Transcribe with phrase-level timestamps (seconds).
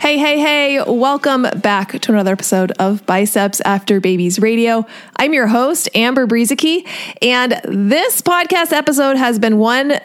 [0.00, 4.86] Hey, hey, hey, welcome back to another episode of Biceps After Babies Radio.
[5.16, 6.86] I'm your host, Amber Brueseke,
[7.20, 9.98] and this podcast episode has been one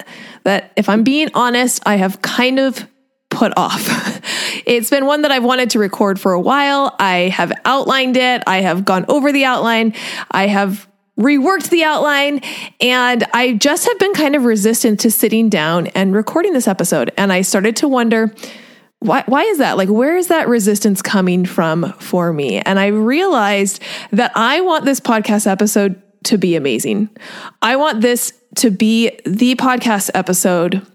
[0.46, 2.90] that, if I'm being honest, I have kind of
[3.30, 4.20] put off.
[4.66, 6.96] it's been one that I've wanted to record for a while.
[6.98, 9.94] I have outlined it, I have gone over the outline,
[10.32, 10.88] I have
[11.20, 12.42] reworked the outline
[12.82, 17.12] and I just have been kind of resistant to sitting down and recording this episode.
[17.16, 18.34] And I started to wonder,
[19.04, 19.76] why, why is that?
[19.78, 22.60] Like, where is that resistance coming from for me?
[22.60, 27.10] And I realized that I want this podcast episode to be amazing.
[27.62, 30.86] I want this to be the podcast episode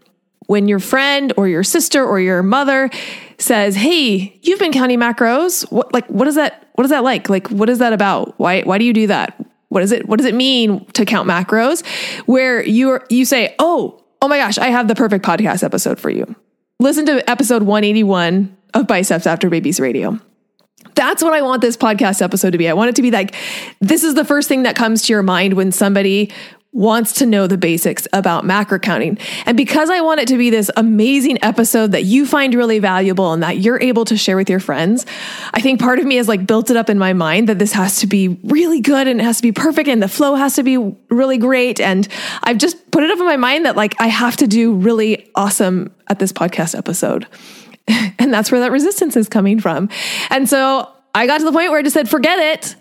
[0.46, 2.88] when your friend or your sister or your mother
[3.36, 5.70] says, "Hey, you've been counting macros.
[5.70, 7.28] What like what is that what is that like?
[7.28, 8.38] Like what is that about?
[8.38, 9.38] Why why do you do that?
[9.68, 11.84] What is it what does it mean to count macros?"
[12.26, 16.08] Where you you say, "Oh, oh my gosh, I have the perfect podcast episode for
[16.08, 16.34] you."
[16.78, 20.18] Listen to episode 181 of Biceps After Babies Radio.
[20.94, 22.68] That's what I want this podcast episode to be.
[22.68, 23.34] I want it to be like,
[23.80, 26.32] this is the first thing that comes to your mind when somebody
[26.78, 29.18] wants to know the basics about macro counting.
[29.46, 33.32] And because I want it to be this amazing episode that you find really valuable
[33.32, 35.04] and that you're able to share with your friends,
[35.52, 37.72] I think part of me has like built it up in my mind that this
[37.72, 40.54] has to be really good and it has to be perfect and the flow has
[40.54, 40.78] to be
[41.10, 41.80] really great.
[41.80, 42.06] And
[42.44, 45.28] I've just put it up in my mind that like I have to do really
[45.34, 47.26] awesome at this podcast episode.
[48.20, 49.88] and that's where that resistance is coming from.
[50.30, 52.76] And so I got to the point where I just said, forget it.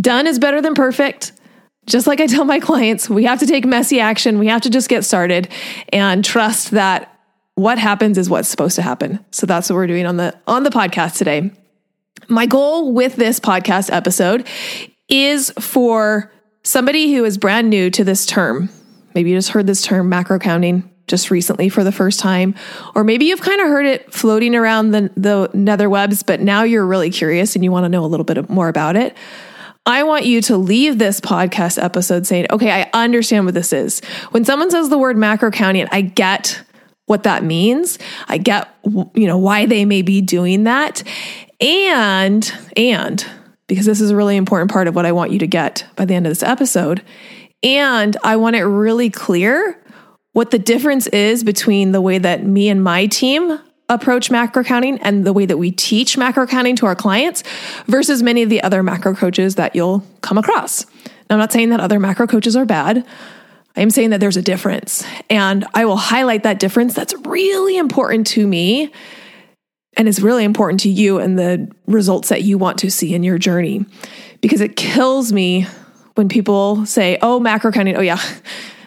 [0.00, 1.30] Done is better than perfect
[1.90, 4.38] just like I tell my clients, we have to take messy action.
[4.38, 5.48] We have to just get started
[5.92, 7.18] and trust that
[7.56, 9.24] what happens is what's supposed to happen.
[9.32, 11.50] So that's what we're doing on the on the podcast today.
[12.28, 14.46] My goal with this podcast episode
[15.08, 18.70] is for somebody who is brand new to this term.
[19.14, 22.54] Maybe you just heard this term macro counting just recently for the first time,
[22.94, 26.62] or maybe you've kind of heard it floating around the, the nether webs, but now
[26.62, 29.16] you're really curious and you want to know a little bit more about it.
[29.86, 34.00] I want you to leave this podcast episode saying, okay, I understand what this is.
[34.30, 36.62] When someone says the word macro counting, I get
[37.06, 37.98] what that means.
[38.28, 41.02] I get, you know, why they may be doing that.
[41.60, 43.26] And, and,
[43.66, 46.04] because this is a really important part of what I want you to get by
[46.04, 47.02] the end of this episode.
[47.62, 49.80] And I want it really clear
[50.32, 53.58] what the difference is between the way that me and my team
[53.90, 57.42] approach macro counting and the way that we teach macro counting to our clients
[57.86, 60.86] versus many of the other macro coaches that you'll come across.
[61.28, 63.04] Now, I'm not saying that other macro coaches are bad.
[63.76, 65.04] I am saying that there's a difference.
[65.28, 68.92] And I will highlight that difference that's really important to me
[69.96, 73.22] and is really important to you and the results that you want to see in
[73.22, 73.84] your journey.
[74.40, 75.66] Because it kills me
[76.14, 78.20] when people say, oh, macro counting, oh, yeah,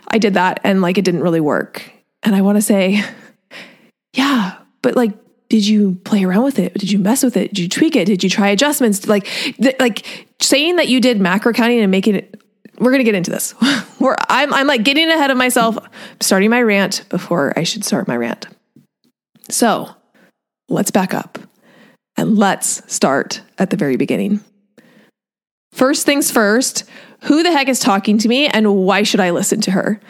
[0.07, 1.91] I did that and like it didn't really work.
[2.23, 3.03] And I want to say,
[4.13, 5.17] yeah, but like
[5.53, 6.73] did you play around with it?
[6.73, 7.49] Did you mess with it?
[7.49, 8.05] Did you tweak it?
[8.05, 9.07] Did you try adjustments?
[9.07, 12.41] Like, th- like saying that you did macro counting and making it.
[12.79, 13.53] We're gonna get into this.
[13.99, 15.77] We're, I'm, I'm like getting ahead of myself,
[16.19, 18.47] starting my rant before I should start my rant.
[19.47, 19.91] So,
[20.69, 21.37] let's back up
[22.17, 24.39] and let's start at the very beginning.
[25.71, 26.83] First things first,
[27.25, 30.01] who the heck is talking to me and why should I listen to her?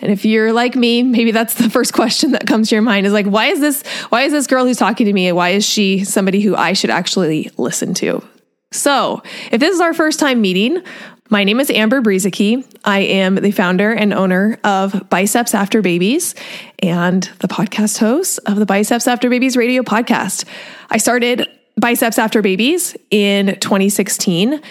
[0.00, 3.06] And if you're like me, maybe that's the first question that comes to your mind
[3.06, 5.66] is like, why is this, why is this girl who's talking to me, why is
[5.66, 8.22] she somebody who I should actually listen to?
[8.70, 10.82] So if this is our first time meeting,
[11.30, 12.64] my name is Amber Brueseke.
[12.84, 16.34] I am the founder and owner of Biceps After Babies
[16.78, 20.44] and the podcast host of the Biceps After Babies radio podcast.
[20.90, 21.46] I started
[21.76, 24.62] Biceps After Babies in 2016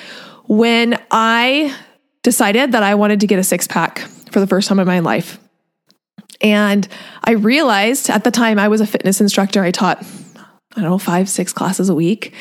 [0.45, 1.75] when I
[2.23, 4.99] decided that I wanted to get a six pack for the first time in my
[4.99, 5.39] life.
[6.41, 6.87] And
[7.23, 9.63] I realized at the time I was a fitness instructor.
[9.63, 10.03] I taught,
[10.75, 12.33] I don't know, five, six classes a week.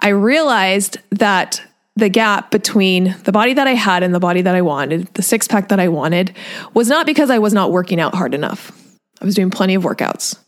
[0.00, 1.62] I realized that
[1.96, 5.22] the gap between the body that I had and the body that I wanted, the
[5.22, 6.34] six pack that I wanted,
[6.72, 8.72] was not because I was not working out hard enough.
[9.20, 10.38] I was doing plenty of workouts.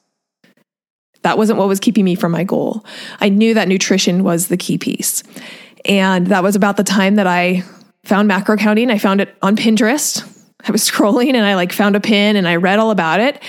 [1.23, 2.85] That wasn't what was keeping me from my goal.
[3.21, 5.23] I knew that nutrition was the key piece.
[5.85, 7.63] And that was about the time that I
[8.05, 8.91] found macro counting.
[8.91, 10.31] I found it on Pinterest.
[10.67, 13.43] I was scrolling and I like found a pin and I read all about it.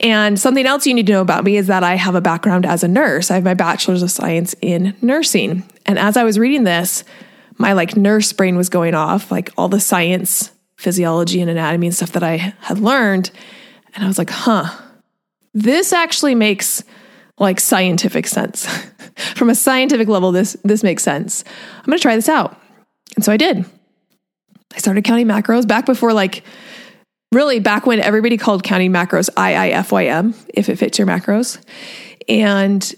[0.00, 2.66] And something else you need to know about me is that I have a background
[2.66, 3.30] as a nurse.
[3.30, 5.62] I have my bachelor's of science in nursing.
[5.86, 7.04] And as I was reading this,
[7.58, 11.96] my like nurse brain was going off, like all the science, physiology and anatomy and
[11.96, 13.30] stuff that I had learned.
[13.94, 14.70] And I was like, huh,
[15.52, 16.82] this actually makes
[17.38, 18.66] like scientific sense.
[19.36, 21.44] From a scientific level, this this makes sense.
[21.78, 22.60] I'm gonna try this out.
[23.14, 23.64] And so I did.
[24.74, 26.42] I started counting macros back before like
[27.32, 31.62] really back when everybody called counting macros IIFYM, if it fits your macros.
[32.28, 32.94] And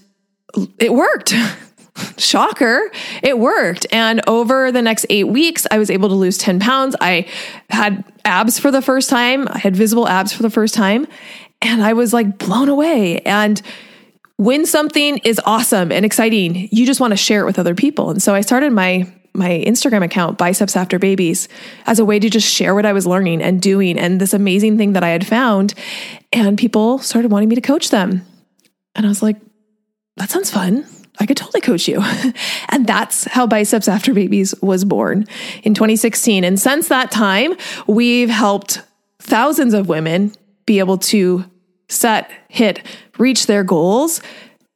[0.79, 1.33] it worked.
[2.17, 2.91] Shocker,
[3.23, 3.87] it worked.
[3.91, 6.95] And over the next eight weeks, I was able to lose 10 pounds.
[7.01, 7.27] I
[7.69, 9.47] had abs for the first time.
[9.49, 11.07] I had visible abs for the first time.
[11.61, 13.19] And I was like blown away.
[13.21, 13.59] And
[14.37, 18.11] when something is awesome and exciting, you just want to share it with other people.
[18.11, 21.47] And so I started my my Instagram account, Biceps After Babies,
[21.85, 24.77] as a way to just share what I was learning and doing and this amazing
[24.77, 25.73] thing that I had found.
[26.33, 28.25] And people started wanting me to coach them.
[28.95, 29.37] And I was like,
[30.17, 30.85] that sounds fun.
[31.19, 32.03] I could totally coach you.
[32.69, 35.25] and that's how Biceps After Babies was born
[35.63, 36.43] in 2016.
[36.43, 37.55] And since that time,
[37.85, 38.81] we've helped
[39.19, 40.33] thousands of women
[40.65, 41.45] be able to
[41.89, 42.81] set, hit,
[43.17, 44.21] reach their goals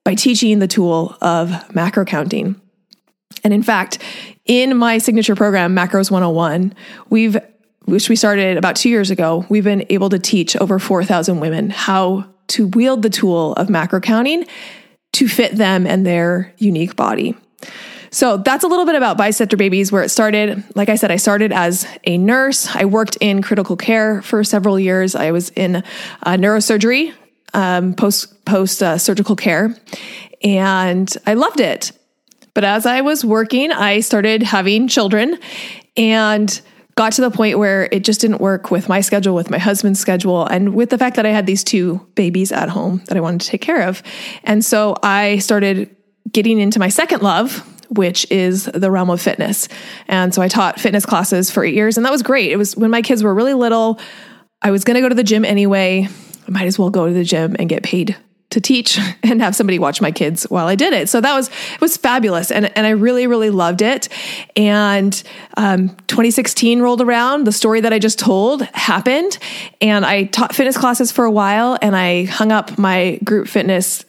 [0.04, 2.61] by teaching the tool of macro counting.
[3.44, 4.00] And in fact,
[4.46, 6.74] in my signature program, Macros 101,
[7.10, 7.38] we've
[7.86, 11.72] which we started about 2 years ago, we've been able to teach over 4,000 women
[11.72, 14.46] how to wield the tool of macro counting
[15.14, 17.36] to fit them and their unique body.
[18.12, 20.64] So that's a little bit about Biceps After Babies, where it started.
[20.76, 22.68] Like I said, I started as a nurse.
[22.76, 25.16] I worked in critical care for several years.
[25.16, 25.84] I was in uh,
[26.26, 27.14] neurosurgery,
[27.54, 29.78] um, post post uh, surgical care,
[30.44, 31.94] and I loved it.
[32.54, 35.38] But as I was working, I started having children,
[35.98, 36.62] and
[36.96, 40.00] got to the point where it just didn't work with my schedule, with my husband's
[40.00, 43.22] schedule, and with the fact that I had these two babies at home that I
[43.22, 44.04] wanted to take care of.
[44.44, 45.96] And so I started
[46.32, 49.68] getting into my second love, which is the realm of fitness.
[50.08, 52.52] And so I taught fitness classes for eight years, and that was great.
[52.52, 54.00] It was when my kids were really little.
[54.62, 56.08] I was going to go to the gym anyway.
[56.48, 58.18] I might as well go to the gym and get paid
[58.52, 61.10] to teach and have somebody watch my kids while I did it.
[61.10, 64.08] So that was it was fabulous, and and I really really loved it.
[64.56, 65.22] And
[65.58, 67.46] um, 2016 rolled around.
[67.46, 69.38] The story that I just told happened,
[69.82, 74.06] and I taught fitness classes for a while, and I hung up my group fitness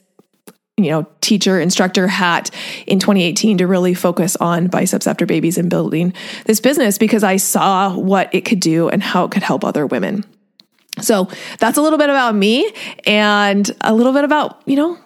[0.78, 2.50] you know, teacher, instructor hat
[2.86, 6.14] in 2018 to really focus on biceps after babies and building
[6.46, 9.86] this business because I saw what it could do and how it could help other
[9.86, 10.24] women.
[11.00, 11.28] So
[11.58, 12.70] that's a little bit about me
[13.06, 14.98] and a little bit about, you know,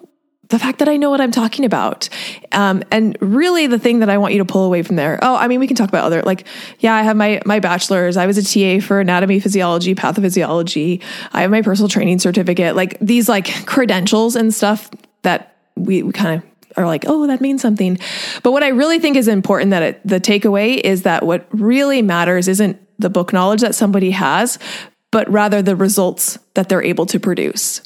[0.49, 2.09] the fact that I know what I'm talking about.
[2.53, 5.19] Um, and really the thing that I want you to pull away from there.
[5.23, 6.47] Oh, I mean, we can talk about other, like,
[6.79, 8.17] yeah, I have my, my bachelor's.
[8.17, 8.43] I was a
[8.81, 11.03] TA for anatomy, physiology, pathophysiology.
[11.33, 14.91] I have my personal training certificate, like these like credentials and stuff
[15.23, 17.99] that we, we kind of are like, oh, that means something.
[18.43, 22.03] But what I really think is important that it, the takeaway is that what really
[22.03, 24.59] matters isn't the book knowledge that somebody has,
[25.17, 27.81] but rather the results that they're able to produce.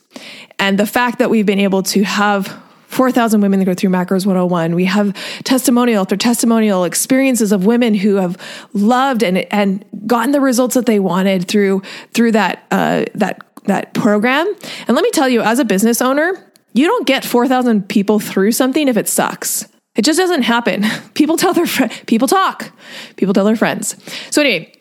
[0.59, 4.27] And the fact that we've been able to have 4,000 women that go through Macros
[4.27, 4.75] 101.
[4.75, 8.37] We have testimonial after testimonial experiences of women who have
[8.72, 11.82] loved and, and gotten the results that they wanted through,
[12.15, 14.53] through that, uh, that, that program.
[14.89, 18.51] And let me tell you, as a business owner, you don't get 4,000 people through
[18.51, 19.69] something if it sucks.
[19.94, 20.84] It just doesn't happen.
[21.15, 22.72] People tell their fr- people talk.
[23.15, 23.94] People tell their friends.
[24.31, 24.72] So anyway,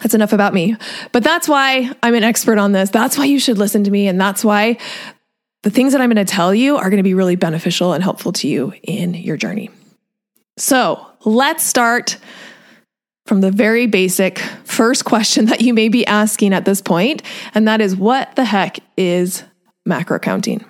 [0.00, 0.76] that's enough about me.
[1.12, 2.90] But that's why I'm an expert on this.
[2.90, 4.78] That's why you should listen to me and that's why
[5.62, 8.04] the things that I'm going to tell you are going to be really beneficial and
[8.04, 9.70] helpful to you in your journey.
[10.56, 12.18] So, let's start
[13.26, 17.22] from the very basic first question that you may be asking at this point,
[17.54, 19.42] and that is what the heck is
[19.86, 20.64] macro counting?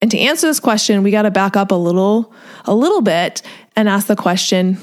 [0.00, 2.32] And to answer this question, we got to back up a little
[2.66, 3.42] a little bit
[3.74, 4.78] and ask the question,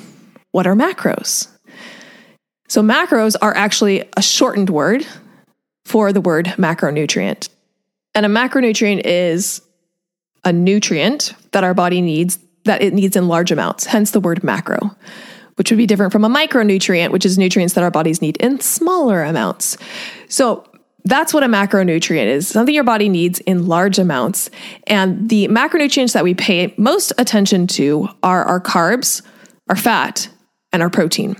[0.51, 1.54] what are macros?
[2.67, 5.05] So macros are actually a shortened word
[5.85, 7.49] for the word macronutrient.
[8.13, 9.61] And a macronutrient is
[10.43, 14.43] a nutrient that our body needs that it needs in large amounts, hence the word
[14.43, 14.95] macro,
[15.55, 18.59] which would be different from a micronutrient, which is nutrients that our bodies need in
[18.59, 19.77] smaller amounts.
[20.29, 20.67] So
[21.03, 24.49] that's what a macronutrient is something your body needs in large amounts.
[24.87, 29.21] And the macronutrients that we pay most attention to are our carbs,
[29.69, 30.27] our fat,
[30.73, 31.35] and our protein.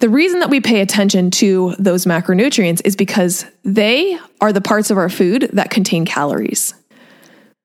[0.00, 4.90] The reason that we pay attention to those macronutrients is because they are the parts
[4.90, 6.74] of our food that contain calories.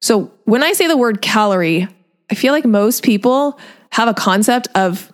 [0.01, 1.88] So when I say the word calorie,
[2.30, 3.58] I feel like most people
[3.92, 5.12] have a concept of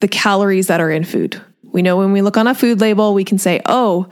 [0.00, 1.40] the calories that are in food.
[1.62, 4.08] We know when we look on a food label, we can say, oh,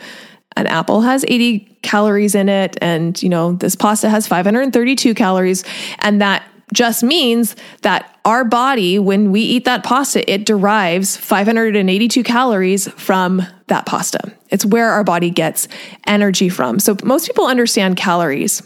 [0.57, 5.64] an apple has 80 calories in it, and you know, this pasta has 532 calories.
[6.00, 12.23] And that just means that our body, when we eat that pasta, it derives 582
[12.23, 14.33] calories from that pasta.
[14.50, 15.69] It's where our body gets
[16.07, 16.79] energy from.
[16.79, 18.62] So most people understand calories.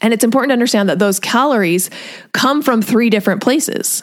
[0.00, 1.88] And it's important to understand that those calories
[2.32, 4.02] come from three different places.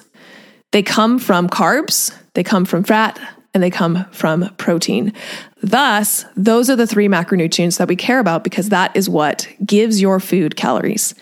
[0.72, 3.20] They come from carbs, they come from fat,
[3.54, 5.14] and they come from protein.
[5.62, 10.02] Thus, those are the three macronutrients that we care about because that is what gives
[10.02, 11.16] your food calories.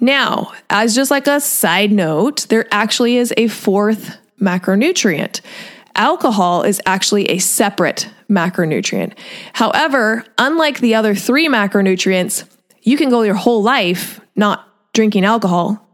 [0.00, 5.40] Now, as just like a side note, there actually is a fourth macronutrient.
[5.96, 9.14] Alcohol is actually a separate macronutrient.
[9.54, 12.44] However, unlike the other three macronutrients,
[12.82, 15.84] you can go your whole life not drinking alcohol.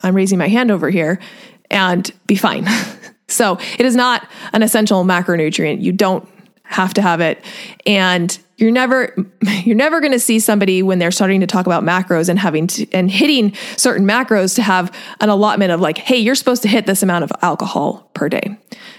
[0.00, 1.20] I'm raising my hand over here
[1.70, 2.66] and be fine.
[3.28, 5.80] so it is not an essential macronutrient.
[5.80, 6.28] You don't
[6.72, 7.44] have to have it.
[7.86, 9.14] And you're never
[9.64, 12.66] you're never going to see somebody when they're starting to talk about macros and having
[12.68, 16.68] to, and hitting certain macros to have an allotment of like hey you're supposed to
[16.68, 18.56] hit this amount of alcohol per day.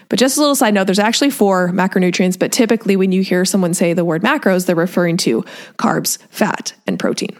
[0.10, 3.46] But just a little side note there's actually four macronutrients but typically when you hear
[3.46, 5.44] someone say the word macros they're referring to
[5.78, 7.36] carbs fat and protein.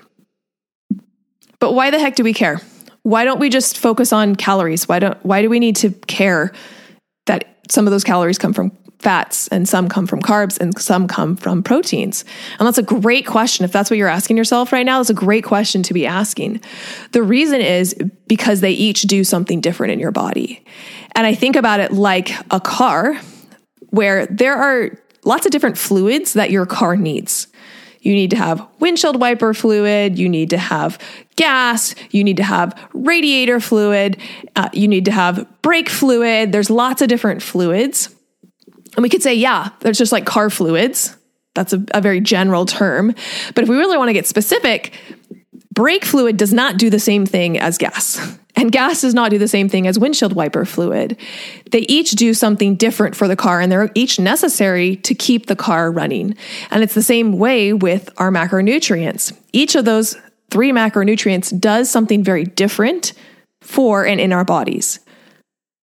[1.60, 2.60] But why the heck do we care?
[3.04, 4.88] Why don't we just focus on calories?
[4.88, 6.54] Why don't why do we need to care
[7.26, 8.72] that some of those calories come from
[9.04, 12.26] fats and some come from carbs and some come from proteins?
[12.58, 13.66] And that's a great question.
[13.66, 16.62] If that's what you're asking yourself right now, that's a great question to be asking.
[17.12, 17.94] The reason is
[18.28, 20.66] because they each do something different in your body.
[21.16, 23.20] And I think about it like a car
[23.90, 27.48] where there are lots of different fluids that your car needs.
[28.02, 30.20] You need to have windshield wiper fluid.
[30.20, 31.00] You need to have
[31.38, 31.96] gas.
[32.12, 34.18] You need to have radiator fluid.
[34.56, 36.52] Uh, you need to have brake fluid.
[36.52, 38.14] There's lots of different fluids.
[38.96, 41.16] And we could say, yeah, there's just like car fluids.
[41.56, 43.14] That's a, a very general term.
[43.56, 44.94] But if we really want to get specific,
[45.72, 48.38] brake fluid does not do the same thing as gas.
[48.56, 51.18] And gas does not do the same thing as windshield wiper fluid.
[51.72, 55.56] They each do something different for the car and they're each necessary to keep the
[55.56, 56.36] car running.
[56.70, 59.36] And it's the same way with our macronutrients.
[59.54, 60.16] Each of those
[60.52, 63.14] three macronutrients does something very different
[63.62, 65.00] for and in our bodies.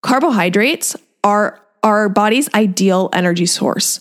[0.01, 3.99] Carbohydrates are our body's ideal energy source.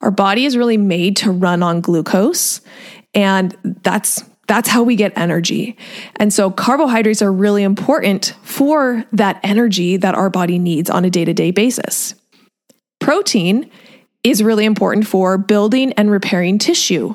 [0.00, 2.60] Our body is really made to run on glucose,
[3.14, 5.76] and that's that's how we get energy.
[6.16, 11.10] And so carbohydrates are really important for that energy that our body needs on a
[11.10, 12.14] day-to-day basis.
[13.00, 13.70] Protein
[14.24, 17.14] is really important for building and repairing tissue.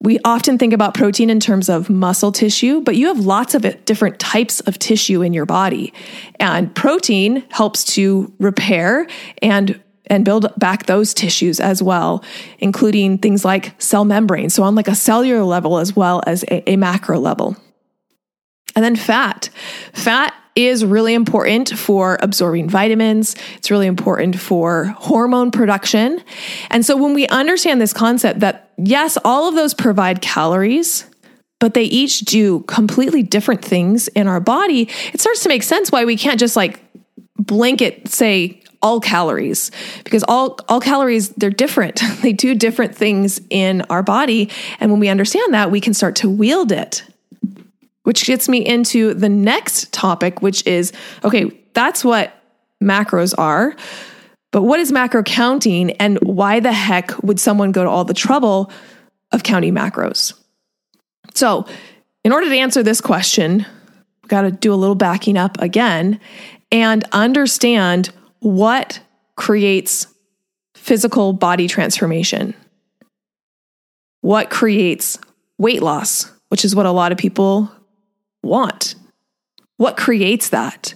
[0.00, 3.84] We often think about protein in terms of muscle tissue, but you have lots of
[3.84, 5.92] different types of tissue in your body.
[6.38, 9.08] And protein helps to repair
[9.42, 12.24] and and build back those tissues as well,
[12.60, 14.54] including things like cell membranes.
[14.54, 17.56] So on like a cellular level as well as a, a macro level.
[18.74, 19.50] And then fat.
[19.92, 23.36] Fat is really important for absorbing vitamins.
[23.56, 26.20] It's really important for hormone production.
[26.70, 31.04] And so when we understand this concept that yes, all of those provide calories,
[31.60, 35.92] but they each do completely different things in our body, it starts to make sense
[35.92, 36.80] why we can't just like
[37.36, 39.70] blanket say all calories
[40.02, 42.02] because all all calories they're different.
[42.22, 44.50] they do different things in our body
[44.80, 47.04] and when we understand that, we can start to wield it
[48.08, 52.32] which gets me into the next topic, which is okay, that's what
[52.82, 53.76] macros are.
[54.50, 58.14] But what is macro counting and why the heck would someone go to all the
[58.14, 58.72] trouble
[59.30, 60.32] of counting macros?
[61.34, 61.66] So,
[62.24, 63.66] in order to answer this question,
[64.22, 66.18] we've got to do a little backing up again
[66.72, 69.00] and understand what
[69.36, 70.06] creates
[70.74, 72.54] physical body transformation.
[74.22, 75.18] What creates
[75.58, 77.70] weight loss, which is what a lot of people
[78.48, 78.94] want?
[79.76, 80.94] What creates that?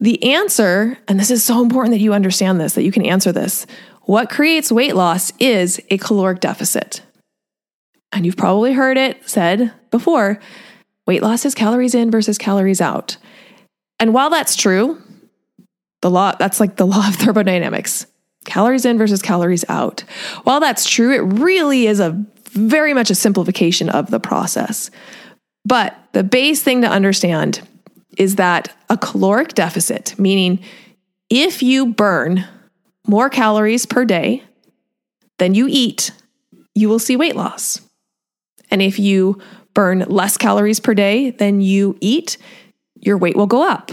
[0.00, 3.32] The answer, and this is so important that you understand this, that you can answer
[3.32, 3.66] this.
[4.02, 7.02] What creates weight loss is a caloric deficit.
[8.12, 10.40] And you've probably heard it said before
[11.06, 13.16] weight loss is calories in versus calories out.
[13.98, 15.00] And while that's true,
[16.00, 18.06] the law, that's like the law of thermodynamics
[18.44, 20.00] calories in versus calories out.
[20.42, 22.10] While that's true, it really is a
[22.50, 24.90] very much a simplification of the process.
[25.64, 27.66] But the base thing to understand
[28.18, 30.60] is that a caloric deficit, meaning
[31.30, 32.44] if you burn
[33.06, 34.42] more calories per day
[35.38, 36.12] than you eat,
[36.74, 37.80] you will see weight loss.
[38.70, 39.40] And if you
[39.74, 42.36] burn less calories per day than you eat,
[43.00, 43.90] your weight will go up.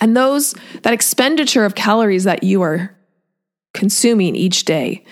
[0.00, 2.96] And those that expenditure of calories that you are
[3.74, 5.04] consuming each day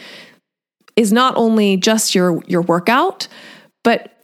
[0.97, 3.29] is not only just your your workout,
[3.83, 4.16] but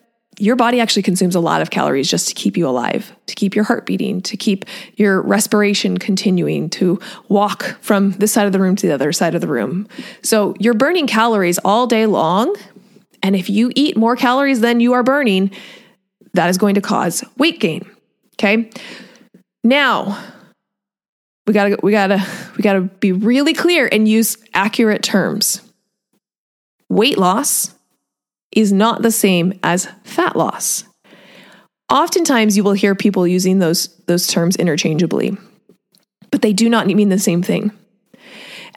[0.43, 3.55] your body actually consumes a lot of calories just to keep you alive, to keep
[3.55, 4.65] your heart beating, to keep
[4.97, 9.37] your respiration continuing, to walk from this side of the room to the other side
[9.37, 9.87] of the room.
[10.21, 12.57] So you're burning calories all day long.
[13.23, 15.53] And if you eat more calories than you are burning,
[16.35, 17.89] that is going to cause weight gain.
[18.35, 18.69] Okay.
[19.63, 20.21] Now,
[21.47, 25.63] we gotta we gotta we gotta be really clear and use accurate terms.
[26.89, 27.73] Weight loss
[28.53, 30.85] is not the same as fat loss.
[31.91, 35.37] Oftentimes you will hear people using those those terms interchangeably,
[36.31, 37.71] but they do not mean the same thing.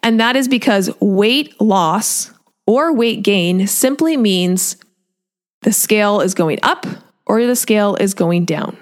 [0.03, 2.31] And that is because weight loss
[2.67, 4.77] or weight gain simply means
[5.61, 6.85] the scale is going up
[7.25, 8.77] or the scale is going down.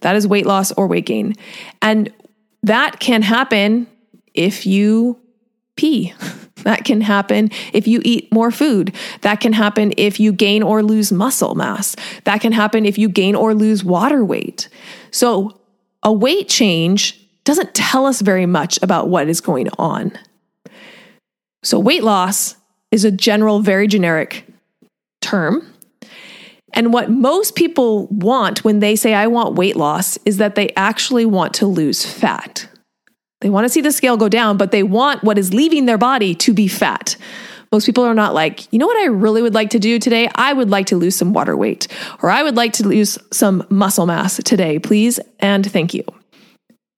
[0.00, 1.34] That is weight loss or weight gain.
[1.80, 2.12] And
[2.62, 3.86] that can happen
[4.34, 5.20] if you
[5.76, 6.12] pee.
[6.64, 8.94] That can happen if you eat more food.
[9.22, 11.96] That can happen if you gain or lose muscle mass.
[12.24, 14.68] That can happen if you gain or lose water weight.
[15.10, 15.58] So,
[16.02, 20.12] a weight change doesn't tell us very much about what is going on.
[21.62, 22.56] So, weight loss
[22.90, 24.46] is a general, very generic
[25.20, 25.66] term.
[26.74, 30.70] And what most people want when they say, I want weight loss, is that they
[30.70, 32.66] actually want to lose fat.
[33.42, 35.98] They want to see the scale go down, but they want what is leaving their
[35.98, 37.16] body to be fat.
[37.72, 40.28] Most people are not like, you know what I really would like to do today?
[40.34, 41.88] I would like to lose some water weight,
[42.22, 46.04] or I would like to lose some muscle mass today, please, and thank you.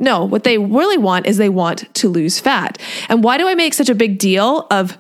[0.01, 2.79] No, what they really want is they want to lose fat.
[3.09, 4.99] And why do I make such a big deal of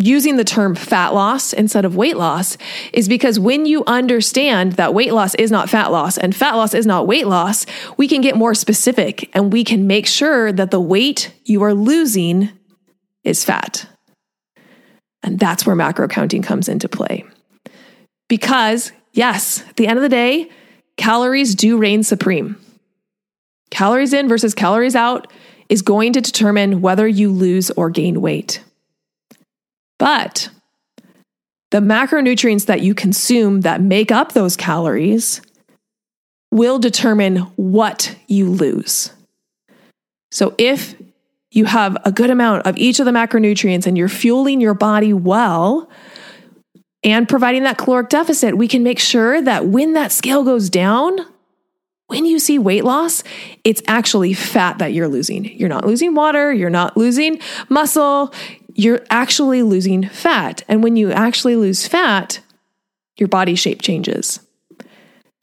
[0.00, 2.56] using the term fat loss instead of weight loss
[2.92, 6.74] is because when you understand that weight loss is not fat loss and fat loss
[6.74, 7.66] is not weight loss,
[7.96, 11.74] we can get more specific and we can make sure that the weight you are
[11.74, 12.50] losing
[13.24, 13.86] is fat.
[15.22, 17.24] And that's where macro counting comes into play.
[18.28, 20.50] Because, yes, at the end of the day,
[20.96, 22.56] calories do reign supreme.
[23.70, 25.30] Calories in versus calories out
[25.68, 28.62] is going to determine whether you lose or gain weight.
[30.00, 30.48] But
[31.70, 35.42] the macronutrients that you consume that make up those calories
[36.50, 39.12] will determine what you lose.
[40.32, 40.96] So if
[41.50, 45.12] you have a good amount of each of the macronutrients and you're fueling your body
[45.12, 45.88] well
[47.04, 51.18] and providing that caloric deficit, we can make sure that when that scale goes down,
[52.06, 53.22] when you see weight loss,
[53.62, 55.44] it's actually fat that you're losing.
[55.44, 58.32] You're not losing water, you're not losing muscle,
[58.74, 60.62] you're actually losing fat.
[60.68, 62.40] And when you actually lose fat,
[63.16, 64.40] your body shape changes.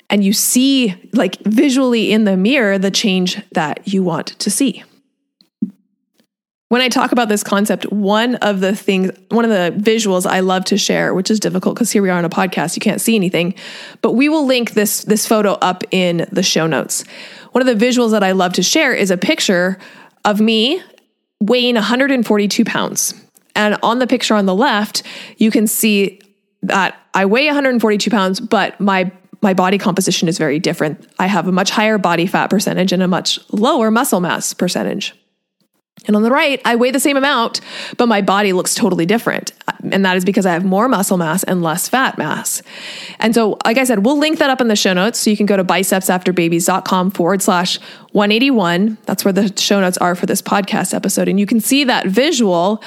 [0.09, 4.83] And you see, like visually in the mirror, the change that you want to see.
[6.69, 10.41] When I talk about this concept, one of the things, one of the visuals I
[10.41, 12.99] love to share, which is difficult because here we are on a podcast, you can't
[12.99, 13.53] see anything,
[14.01, 17.05] but we will link this this photo up in the show notes.
[17.53, 19.77] One of the visuals that I love to share is a picture
[20.25, 20.81] of me
[21.41, 23.13] weighing 142 pounds.
[23.55, 25.03] And on the picture on the left,
[25.37, 26.21] you can see
[26.63, 31.07] that I weigh 142 pounds, but my my body composition is very different.
[31.19, 35.13] I have a much higher body fat percentage and a much lower muscle mass percentage.
[36.07, 37.61] And on the right, I weigh the same amount,
[37.97, 39.51] but my body looks totally different.
[39.91, 42.61] And that is because I have more muscle mass and less fat mass.
[43.19, 45.19] And so, like I said, we'll link that up in the show notes.
[45.19, 47.79] So you can go to bicepsafterbabies.com forward slash
[48.13, 48.97] 181.
[49.05, 51.27] That's where the show notes are for this podcast episode.
[51.27, 52.81] And you can see that visual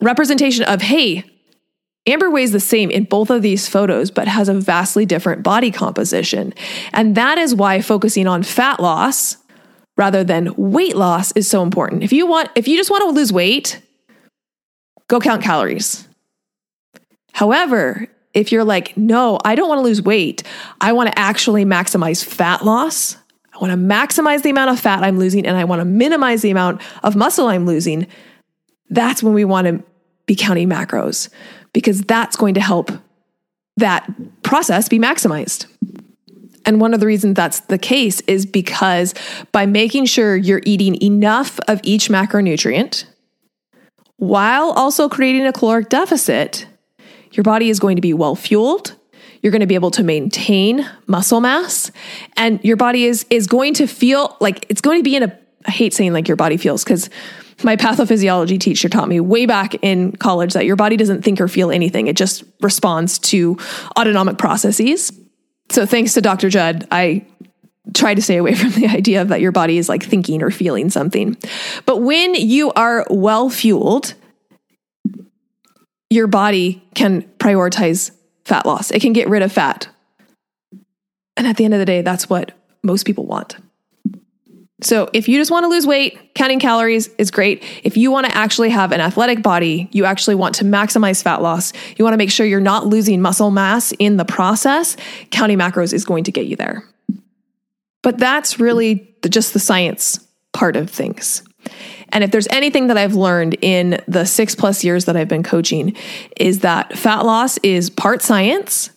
[0.00, 1.24] representation of, hey,
[2.06, 5.70] Amber weighs the same in both of these photos, but has a vastly different body
[5.70, 6.54] composition.
[6.94, 9.36] And that is why focusing on fat loss
[9.98, 12.02] rather than weight loss is so important.
[12.02, 13.82] If you want, if you just want to lose weight,
[15.08, 16.08] go count calories.
[17.32, 20.42] However, if you're like, no, I don't want to lose weight,
[20.80, 23.16] I want to actually maximize fat loss.
[23.52, 26.42] I want to maximize the amount of fat I'm losing and I want to minimize
[26.42, 28.06] the amount of muscle I'm losing.
[28.90, 29.82] That's when we want to
[30.26, 31.28] be counting macros
[31.72, 32.92] because that's going to help
[33.76, 34.08] that
[34.42, 35.66] process be maximized.
[36.68, 39.14] And one of the reasons that's the case is because
[39.52, 43.06] by making sure you're eating enough of each macronutrient
[44.18, 46.66] while also creating a caloric deficit,
[47.32, 48.94] your body is going to be well fueled.
[49.40, 51.90] You're going to be able to maintain muscle mass
[52.36, 55.38] and your body is is going to feel like it's going to be in a
[55.64, 57.08] I hate saying like your body feels cuz
[57.64, 61.48] my pathophysiology teacher taught me way back in college that your body doesn't think or
[61.48, 62.08] feel anything.
[62.08, 63.56] It just responds to
[63.98, 65.12] autonomic processes.
[65.70, 66.48] So thanks to Dr.
[66.48, 67.26] Judd, I
[67.94, 70.90] try to stay away from the idea that your body is like thinking or feeling
[70.90, 71.36] something.
[71.86, 74.14] But when you are well fueled,
[76.10, 78.10] your body can prioritize
[78.44, 78.90] fat loss.
[78.90, 79.88] It can get rid of fat.
[81.36, 82.52] And at the end of the day, that's what
[82.82, 83.56] most people want.
[84.80, 87.64] So, if you just want to lose weight, counting calories is great.
[87.82, 91.42] If you want to actually have an athletic body, you actually want to maximize fat
[91.42, 94.96] loss, you want to make sure you're not losing muscle mass in the process,
[95.30, 96.84] counting macros is going to get you there.
[98.02, 101.42] But that's really the, just the science part of things.
[102.10, 105.42] And if there's anything that I've learned in the six plus years that I've been
[105.42, 105.96] coaching,
[106.36, 108.90] is that fat loss is part science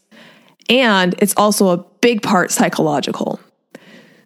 [0.69, 3.39] and it's also a big part psychological.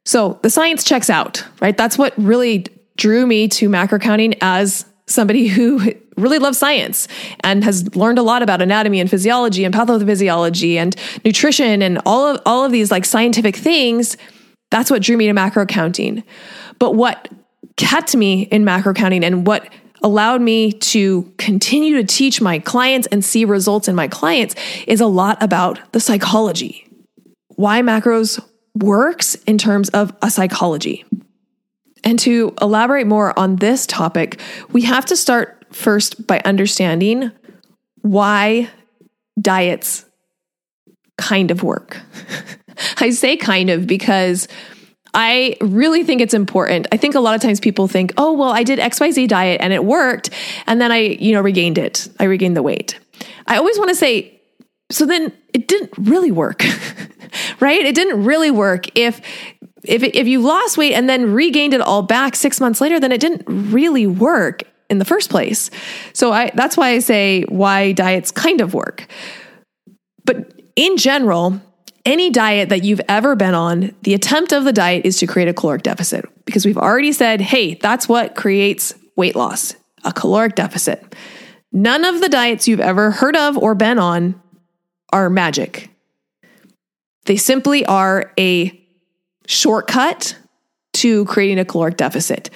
[0.06, 1.76] So the science checks out, right?
[1.76, 2.66] That's what really
[2.96, 7.08] drew me to macro counting as somebody who really loves science
[7.42, 12.26] and has learned a lot about anatomy and physiology and pathophysiology and nutrition and all
[12.26, 14.16] of all of these like scientific things.
[14.72, 16.24] That's what drew me to macro counting.
[16.80, 17.30] But what
[17.76, 19.68] kept me in macro counting and what
[20.02, 24.56] allowed me to continue to teach my clients and see results in my clients
[24.88, 26.88] is a lot about the psychology.
[27.56, 28.40] Why macros
[28.76, 31.06] works in terms of a psychology.
[32.04, 34.40] And to elaborate more on this topic,
[34.72, 37.32] we have to start first by understanding
[38.02, 38.70] why
[39.42, 40.06] diets
[41.18, 42.02] kind of work.
[42.98, 44.48] I say kind of because
[45.14, 46.88] I really think it's important.
[46.92, 49.72] I think a lot of times people think, "Oh, well, I did XYZ diet and
[49.72, 50.30] it worked,
[50.68, 52.10] and then I, you know, regained it.
[52.20, 53.00] I regained the weight."
[53.48, 54.35] I always want to say,
[54.90, 56.64] so then it didn't really work.
[57.60, 57.82] right?
[57.82, 58.86] It didn't really work.
[58.98, 59.22] If
[59.84, 63.12] if if you lost weight and then regained it all back 6 months later, then
[63.12, 65.70] it didn't really work in the first place.
[66.14, 69.08] So I that's why I say why diets kind of work.
[70.24, 71.62] But in general,
[72.06, 75.48] any diet that you've ever been on, the attempt of the diet is to create
[75.48, 80.56] a caloric deficit because we've already said, hey, that's what creates weight loss, a caloric
[80.56, 81.16] deficit.
[81.72, 84.40] None of the diets you've ever heard of or been on
[85.16, 85.90] are magic.
[87.24, 88.78] They simply are a
[89.48, 90.38] shortcut
[90.96, 92.50] to creating a caloric deficit.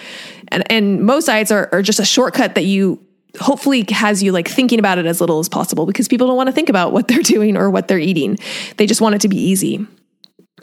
[0.49, 3.01] And, and most diets are, are just a shortcut that you
[3.39, 6.47] hopefully has you like thinking about it as little as possible because people don't want
[6.47, 8.37] to think about what they're doing or what they're eating.
[8.75, 9.87] They just want it to be easy.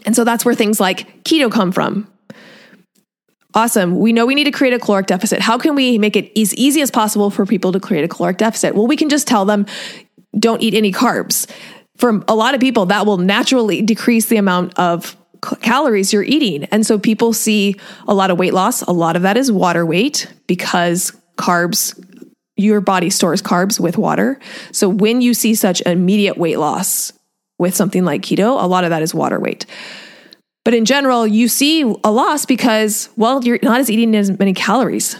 [0.04, 2.12] And so that's where things like keto come from.
[3.54, 3.98] Awesome.
[3.98, 5.40] We know we need to create a caloric deficit.
[5.40, 8.36] How can we make it as easy as possible for people to create a caloric
[8.36, 8.74] deficit?
[8.74, 9.64] Well, we can just tell them
[10.38, 11.50] don't eat any carbs
[11.96, 15.16] for a lot of people, that will naturally decrease the amount of
[15.60, 16.64] calories you're eating.
[16.64, 17.76] And so people see
[18.08, 18.82] a lot of weight loss.
[18.82, 21.98] A lot of that is water weight because carbs,
[22.56, 24.38] your body stores carbs with water.
[24.72, 27.12] So when you see such immediate weight loss
[27.58, 29.66] with something like keto, a lot of that is water weight.
[30.64, 34.52] But in general, you see a loss because, well, you're not as eating as many
[34.52, 35.16] calories.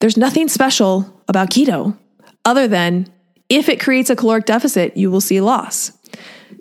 [0.00, 1.96] There's nothing special about keto
[2.44, 3.08] other than
[3.48, 5.92] if it creates a caloric deficit, you will see loss.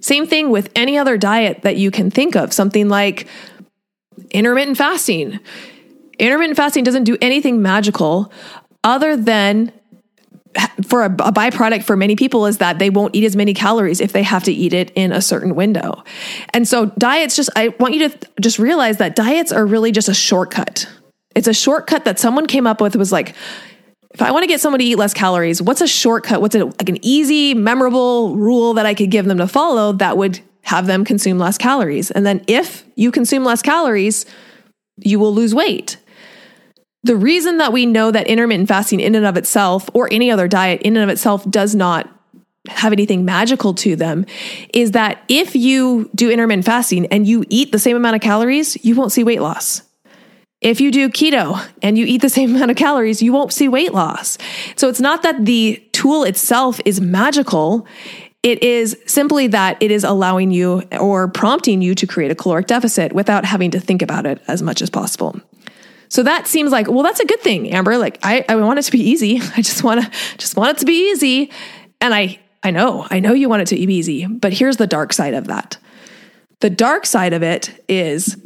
[0.02, 3.28] Same thing with any other diet that you can think of, something like
[4.32, 5.40] intermittent fasting.
[6.20, 8.32] Intermittent fasting doesn't do anything magical
[8.84, 9.72] other than
[10.86, 14.00] for a, a, byproduct for many people is that they won't eat as many calories
[14.00, 16.04] if they have to eat it in a certain window.
[16.54, 20.10] And so diets just I want you to just realize that diets are really just
[20.10, 20.88] a shortcut.
[21.36, 23.34] It's a shortcut that someone came up with was like
[24.14, 26.40] if I want to get someone to eat less calories, what's a shortcut?
[26.40, 30.18] What's a, like an easy, memorable rule that I could give them to follow that
[30.18, 32.12] would have them consume less calories?
[32.12, 34.26] And then if you consume less calories,
[34.98, 35.98] you will lose weight.
[37.04, 40.48] The reason that we know that intermittent fasting in and of itself or any other
[40.48, 42.08] diet in and of itself does not
[42.70, 44.26] have anything magical to them
[44.74, 48.84] is that if you do intermittent fasting and you eat the same amount of calories,
[48.86, 49.82] you won't see weight loss.
[50.64, 53.68] If you do keto and you eat the same amount of calories, you won't see
[53.68, 54.38] weight loss.
[54.76, 57.86] So it's not that the tool itself is magical.
[58.42, 62.68] It is simply that it is allowing you or prompting you to create a caloric
[62.68, 65.40] deficit without having to think about it as much as possible.
[66.10, 67.98] So that seems like, well, that's a good thing, Amber.
[67.98, 69.40] Like I, I want it to be easy.
[69.56, 71.52] I just want to just want it to be easy.
[72.00, 74.88] And I I know, I know you want it to be easy, but here's the
[74.88, 75.78] dark side of that.
[76.62, 78.38] The dark side of it is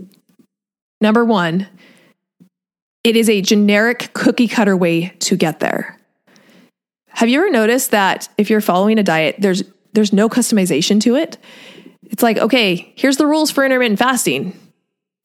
[1.00, 1.68] number one,
[3.08, 5.98] it is a generic cookie cutter way to get there.
[7.08, 11.16] Have you ever noticed that if you're following a diet, there's there's no customization to
[11.16, 11.38] it?
[12.04, 14.60] It's like, okay, here's the rules for intermittent fasting.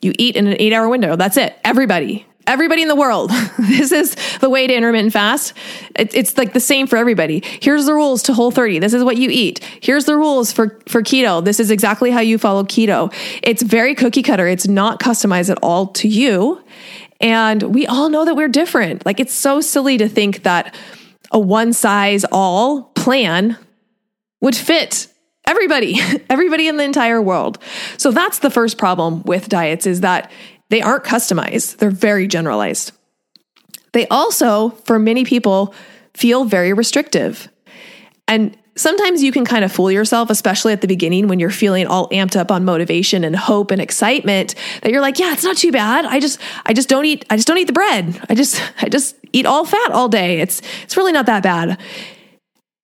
[0.00, 1.16] You eat in an 8-hour window.
[1.16, 1.56] That's it.
[1.64, 2.24] Everybody.
[2.46, 3.30] everybody in the world.
[3.58, 5.52] this is the way to intermittent fast.
[5.96, 7.42] It, it's like the same for everybody.
[7.60, 8.78] Here's the rules to Whole 30.
[8.78, 9.58] This is what you eat.
[9.80, 11.44] Here's the rules for for keto.
[11.44, 13.12] This is exactly how you follow keto.
[13.42, 14.46] It's very cookie cutter.
[14.46, 16.62] It's not customized at all to you.
[17.22, 19.06] And we all know that we're different.
[19.06, 20.74] Like it's so silly to think that
[21.30, 23.56] a one size all plan
[24.40, 25.06] would fit
[25.46, 27.58] everybody, everybody in the entire world.
[27.96, 30.30] So that's the first problem with diets is that
[30.68, 32.92] they aren't customized, they're very generalized.
[33.92, 35.74] They also, for many people,
[36.14, 37.48] feel very restrictive.
[38.26, 41.86] And sometimes you can kind of fool yourself, especially at the beginning when you're feeling
[41.86, 45.56] all amped up on motivation and hope and excitement that you're like, yeah, it's not
[45.56, 46.04] too bad.
[46.04, 48.24] I just, I just don't eat, I just don't eat the bread.
[48.28, 50.40] I just, I just eat all fat all day.
[50.40, 51.78] It's, it's really not that bad.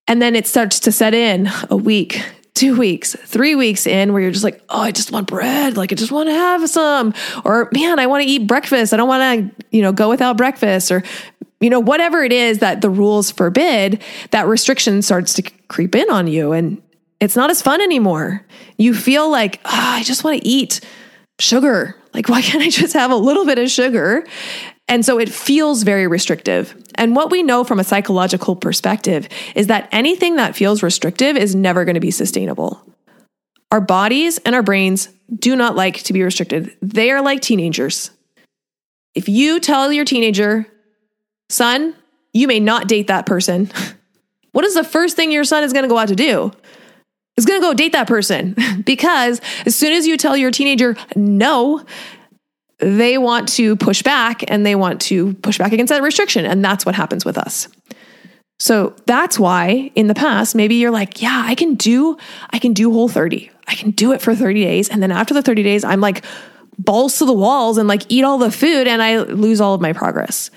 [0.06, 2.22] And then it starts to set in a week,
[2.58, 5.76] two weeks, three weeks in where you're just like, oh, I just want bread.
[5.76, 7.14] Like, I just want to have some.
[7.44, 8.92] Or, man, I want to eat breakfast.
[8.92, 10.90] I don't want to, you know, go without breakfast.
[10.90, 11.04] Or,
[11.60, 16.10] you know, whatever it is that the rules forbid, that restriction starts to creep in
[16.10, 16.50] on you.
[16.50, 16.82] And
[17.20, 18.44] it's not as fun anymore.
[18.76, 20.80] You feel like, oh, I just want to eat
[21.38, 21.94] sugar.
[22.12, 24.26] Like, why can't I just have a little bit of sugar?
[24.88, 26.74] And so it feels very restrictive.
[26.94, 31.54] And what we know from a psychological perspective is that anything that feels restrictive is
[31.54, 32.82] never going to be sustainable.
[33.70, 36.74] Our bodies and our brains do not like to be restricted.
[36.80, 38.10] They are like teenagers.
[39.14, 40.66] If you tell your teenager,
[41.50, 41.94] son,
[42.32, 43.70] you may not date that person,
[44.52, 46.52] what is the first thing your son is going to go out to do?
[47.36, 50.96] Is going to go date that person because as soon as you tell your teenager
[51.14, 51.84] no,
[52.78, 56.44] they want to push back and they want to push back against that restriction.
[56.46, 57.68] And that's what happens with us.
[58.60, 62.16] So that's why in the past, maybe you're like, yeah, I can do,
[62.50, 63.50] I can do whole 30.
[63.68, 64.88] I can do it for 30 days.
[64.88, 66.24] And then after the 30 days, I'm like
[66.76, 69.80] balls to the walls and like eat all the food and I lose all of
[69.80, 70.50] my progress.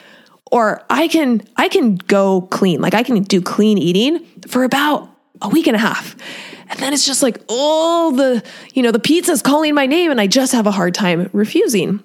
[0.52, 2.82] Or I can, I can go clean.
[2.82, 5.10] Like I can do clean eating for about
[5.42, 6.16] a week and a half.
[6.70, 10.20] And then it's just like, oh, the, you know, the pizza's calling my name and
[10.20, 12.04] I just have a hard time refusing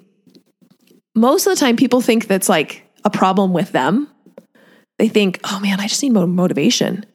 [1.17, 4.07] most of the time people think that's like a problem with them.
[4.97, 7.05] They think, oh man, I just need more motivation.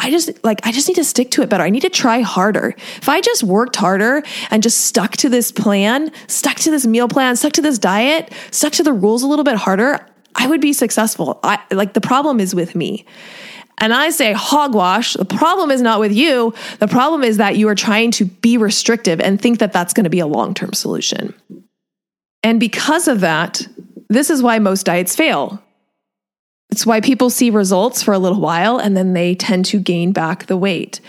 [0.00, 1.64] I just like, I just need to stick to it better.
[1.64, 2.74] I need to try harder.
[2.96, 7.08] If I just worked harder and just stuck to this plan, stuck to this meal
[7.08, 10.60] plan, stuck to this diet, stuck to the rules a little bit harder, I would
[10.60, 11.40] be successful.
[11.42, 13.06] I like the problem is with me.
[13.80, 15.14] And I say hogwash.
[15.14, 16.52] The problem is not with you.
[16.80, 20.04] The problem is that you are trying to be restrictive and think that that's going
[20.04, 21.34] to be a long term solution.
[22.42, 23.66] And because of that,
[24.08, 25.62] this is why most diets fail.
[26.70, 30.12] It's why people see results for a little while and then they tend to gain
[30.12, 31.00] back the weight.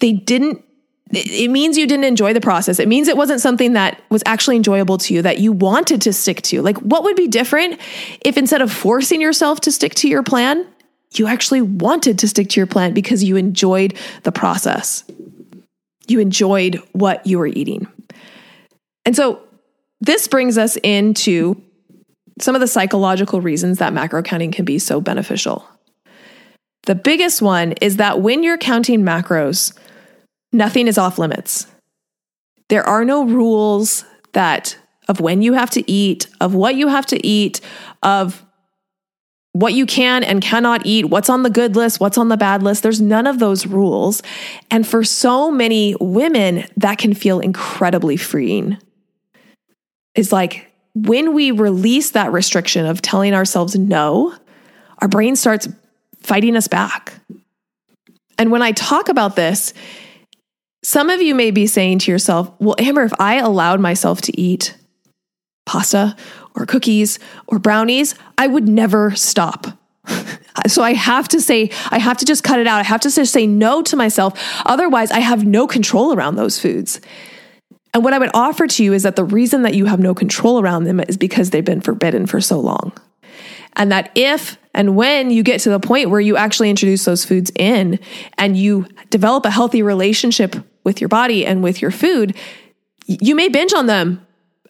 [0.00, 0.64] They didn't,
[1.10, 2.78] it means you didn't enjoy the process.
[2.78, 6.12] It means it wasn't something that was actually enjoyable to you, that you wanted to
[6.12, 6.62] stick to.
[6.62, 7.80] Like, what would be different
[8.24, 10.66] if instead of forcing yourself to stick to your plan,
[11.14, 15.02] you actually wanted to stick to your plan because you enjoyed the process?
[16.06, 17.88] You enjoyed what you were eating.
[19.04, 19.40] And so,
[20.00, 21.60] this brings us into
[22.40, 25.68] some of the psychological reasons that macro counting can be so beneficial.
[26.84, 29.76] The biggest one is that when you're counting macros,
[30.52, 31.66] nothing is off limits.
[32.68, 37.06] There are no rules that of when you have to eat, of what you have
[37.06, 37.60] to eat,
[38.02, 38.44] of
[39.52, 42.62] what you can and cannot eat, what's on the good list, what's on the bad
[42.62, 42.82] list.
[42.82, 44.22] There's none of those rules.
[44.70, 48.78] And for so many women, that can feel incredibly freeing
[50.18, 54.34] is like when we release that restriction of telling ourselves no,
[55.00, 55.68] our brain starts
[56.18, 57.14] fighting us back.
[58.36, 59.72] And when I talk about this,
[60.82, 64.40] some of you may be saying to yourself, well, Amber, if I allowed myself to
[64.40, 64.76] eat
[65.66, 66.16] pasta
[66.56, 69.68] or cookies or brownies, I would never stop.
[70.66, 72.80] so I have to say, I have to just cut it out.
[72.80, 74.34] I have to just say no to myself.
[74.66, 77.00] Otherwise, I have no control around those foods.
[77.98, 80.14] And what I would offer to you is that the reason that you have no
[80.14, 82.92] control around them is because they've been forbidden for so long.
[83.74, 87.24] And that if and when you get to the point where you actually introduce those
[87.24, 87.98] foods in
[88.34, 92.36] and you develop a healthy relationship with your body and with your food,
[93.08, 94.24] you may binge on them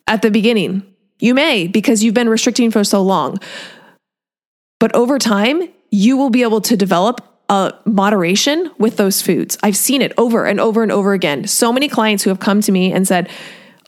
[0.06, 0.82] at the beginning.
[1.18, 3.36] You may because you've been restricting for so long.
[4.80, 9.56] But over time, you will be able to develop uh, moderation with those foods.
[9.62, 11.46] I've seen it over and over and over again.
[11.46, 13.30] So many clients who have come to me and said,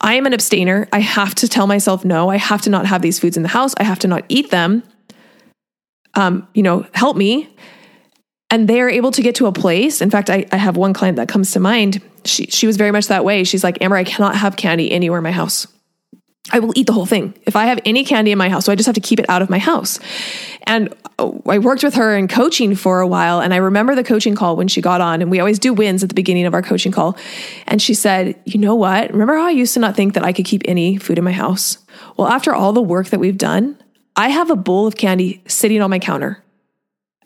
[0.01, 0.89] I am an abstainer.
[0.93, 2.31] I have to tell myself no.
[2.31, 3.75] I have to not have these foods in the house.
[3.77, 4.83] I have to not eat them.
[6.15, 7.55] Um, you know, help me.
[8.49, 10.01] And they are able to get to a place.
[10.01, 12.03] In fact, I, I have one client that comes to mind.
[12.25, 13.45] She she was very much that way.
[13.45, 15.67] She's like, Amber, I cannot have candy anywhere in my house.
[16.53, 17.35] I will eat the whole thing.
[17.47, 19.29] If I have any candy in my house, so I just have to keep it
[19.29, 20.01] out of my house.
[20.65, 23.41] And oh, I worked with her in coaching for a while.
[23.41, 26.03] And I remember the coaching call when she got on, and we always do wins
[26.03, 27.17] at the beginning of our coaching call.
[27.67, 29.13] And she said, You know what?
[29.13, 31.33] Remember how I used to not think that I could keep any food in my
[31.33, 31.79] house?
[32.17, 33.81] Well, after all the work that we've done,
[34.17, 36.43] I have a bowl of candy sitting on my counter.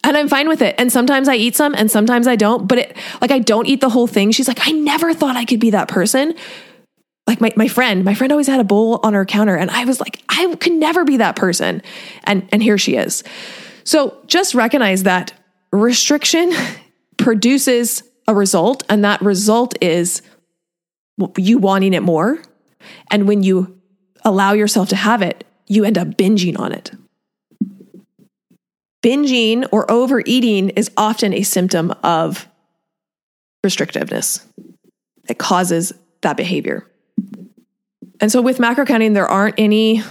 [0.04, 0.74] And I'm fine with it.
[0.78, 3.80] And sometimes I eat some and sometimes I don't, but it like I don't eat
[3.80, 4.32] the whole thing.
[4.32, 6.34] She's like, I never thought I could be that person
[7.26, 9.56] like my, my friend, my friend always had a bowl on her counter.
[9.56, 11.82] And I was like, I could never be that person.
[12.24, 13.24] And, and here she is.
[13.84, 15.32] So just recognize that
[15.72, 16.52] restriction
[17.16, 20.22] produces a result, and that result is
[21.36, 22.42] you wanting it more.
[23.10, 23.80] And when you
[24.24, 26.90] allow yourself to have it, you end up binging on it.
[29.02, 32.48] Binging or overeating is often a symptom of
[33.64, 34.44] restrictiveness.
[35.28, 36.86] It causes that behavior.
[38.20, 40.02] And so with macro counting, there aren't any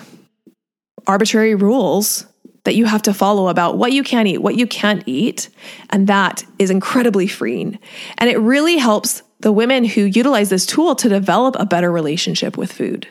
[1.08, 2.26] arbitrary rules
[2.64, 5.50] that you have to follow about what you can eat, what you can't eat.
[5.90, 7.78] And that is incredibly freeing.
[8.18, 12.58] And it really helps the women who utilize this tool to develop a better relationship
[12.58, 13.08] with food.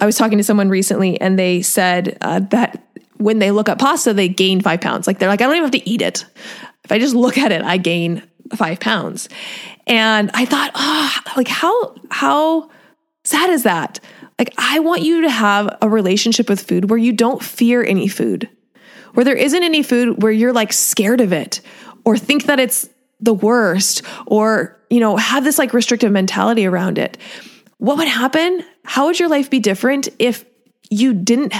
[0.00, 2.82] I was talking to someone recently and they said uh, that
[3.18, 5.06] when they look at pasta, they gain five pounds.
[5.06, 6.24] Like they're like, I don't even have to eat it.
[6.84, 8.22] If I just look at it, I gain
[8.54, 9.28] five pounds.
[9.86, 12.70] And I thought, oh, like how, how,
[13.28, 14.00] sad is that?
[14.38, 18.08] Like, I want you to have a relationship with food where you don't fear any
[18.08, 18.48] food,
[19.14, 21.60] where there isn't any food where you're like scared of it
[22.04, 22.88] or think that it's
[23.20, 27.18] the worst or, you know, have this like restrictive mentality around it.
[27.78, 28.64] What would happen?
[28.84, 30.44] How would your life be different if
[30.90, 31.52] you didn't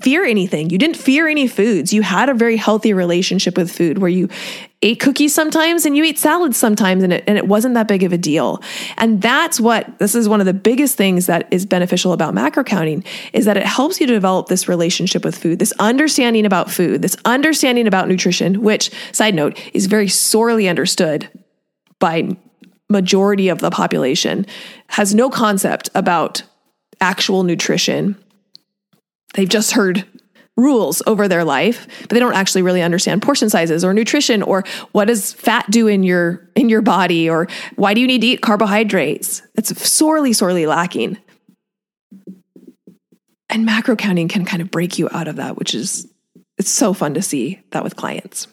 [0.00, 0.68] fear anything.
[0.68, 1.92] You didn't fear any foods.
[1.92, 4.28] You had a very healthy relationship with food where you
[4.84, 8.02] ate cookies sometimes and you ate salads sometimes and it, and it wasn't that big
[8.02, 8.62] of a deal.
[8.98, 12.62] And that's what this is one of the biggest things that is beneficial about macro
[12.62, 16.70] counting is that it helps you to develop this relationship with food, this understanding about
[16.70, 21.28] food, this understanding about nutrition, which side note is very sorely understood
[21.98, 22.36] by
[22.90, 24.46] majority of the population
[24.88, 26.42] has no concept about
[27.00, 28.16] actual nutrition
[29.34, 30.04] they've just heard
[30.56, 34.62] rules over their life but they don't actually really understand portion sizes or nutrition or
[34.92, 38.26] what does fat do in your in your body or why do you need to
[38.28, 39.42] eat carbohydrates?
[39.56, 41.18] It's sorely sorely lacking.
[43.50, 46.08] And macro counting can kind of break you out of that which is
[46.56, 48.46] it's so fun to see that with clients.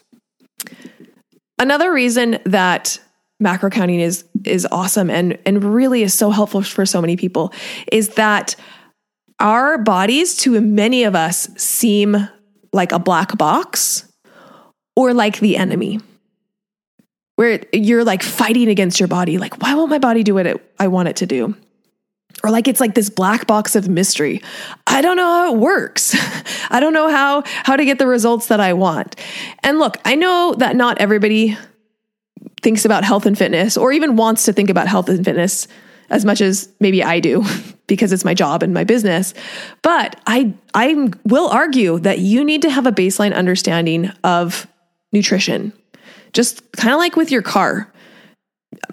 [1.58, 2.98] Another reason that
[3.38, 7.52] macro counting is is awesome and and really is so helpful for so many people
[7.92, 8.56] is that
[9.42, 12.28] our bodies to many of us seem
[12.72, 14.10] like a black box
[14.96, 16.00] or like the enemy
[17.36, 20.74] where you're like fighting against your body like why won't my body do what it,
[20.78, 21.54] i want it to do?
[22.42, 24.42] Or like it's like this black box of mystery.
[24.86, 26.16] I don't know how it works.
[26.70, 29.16] I don't know how how to get the results that i want.
[29.62, 31.58] And look i know that not everybody
[32.62, 35.66] thinks about health and fitness or even wants to think about health and fitness
[36.12, 37.44] as much as maybe I do
[37.88, 39.34] because it's my job and my business.
[39.82, 44.68] But I I will argue that you need to have a baseline understanding of
[45.12, 45.72] nutrition.
[46.32, 47.92] Just kind of like with your car.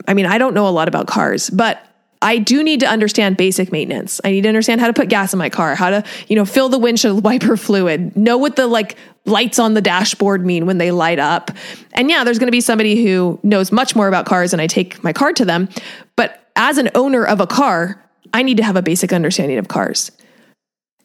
[0.07, 1.85] I mean, I don't know a lot about cars, but
[2.21, 4.19] I do need to understand basic maintenance.
[4.25, 6.43] I need to understand how to put gas in my car, how to, you know,
[6.43, 10.79] fill the windshield wiper fluid, know what the like lights on the dashboard mean when
[10.79, 11.51] they light up.
[11.93, 14.67] And yeah, there's going to be somebody who knows much more about cars and I
[14.67, 15.69] take my car to them,
[16.17, 19.69] but as an owner of a car, I need to have a basic understanding of
[19.69, 20.11] cars.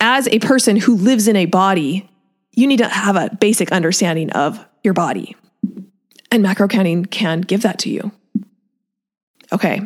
[0.01, 2.11] As a person who lives in a body,
[2.53, 5.37] you need to have a basic understanding of your body.
[6.31, 8.11] And macro counting can give that to you.
[9.53, 9.81] Okay.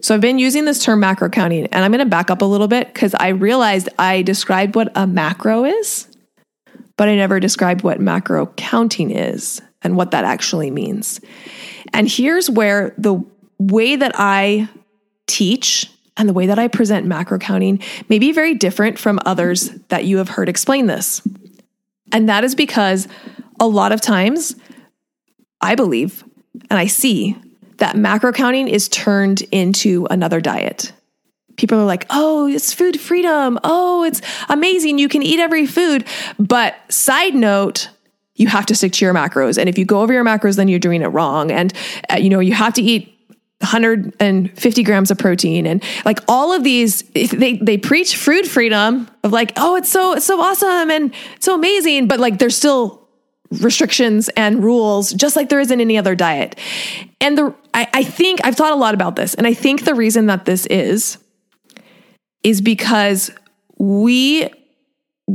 [0.00, 2.44] So I've been using this term macro counting, and I'm going to back up a
[2.44, 6.08] little bit because I realized I described what a macro is,
[6.96, 11.20] but I never described what macro counting is and what that actually means.
[11.92, 13.24] And here's where the
[13.70, 14.68] way that I
[15.26, 19.70] teach and the way that I present macro counting may be very different from others
[19.88, 21.22] that you have heard explain this.
[22.12, 23.08] And that is because
[23.58, 24.54] a lot of times
[25.60, 26.24] I believe
[26.68, 27.36] and I see
[27.78, 30.92] that macro counting is turned into another diet.
[31.56, 33.58] People are like, oh, it's food freedom.
[33.64, 34.98] Oh, it's amazing.
[34.98, 36.04] You can eat every food.
[36.38, 37.88] But side note,
[38.34, 39.58] you have to stick to your macros.
[39.58, 41.50] And if you go over your macros, then you're doing it wrong.
[41.50, 41.72] And,
[42.10, 43.11] uh, you know, you have to eat
[43.62, 49.32] 150 grams of protein and like all of these they they preach food freedom of
[49.32, 53.00] like oh it's so it's so awesome and so amazing but like there's still
[53.60, 56.58] restrictions and rules just like there is in any other diet
[57.20, 59.94] and the I, I think i've thought a lot about this and i think the
[59.94, 61.18] reason that this is
[62.42, 63.30] is because
[63.78, 64.50] we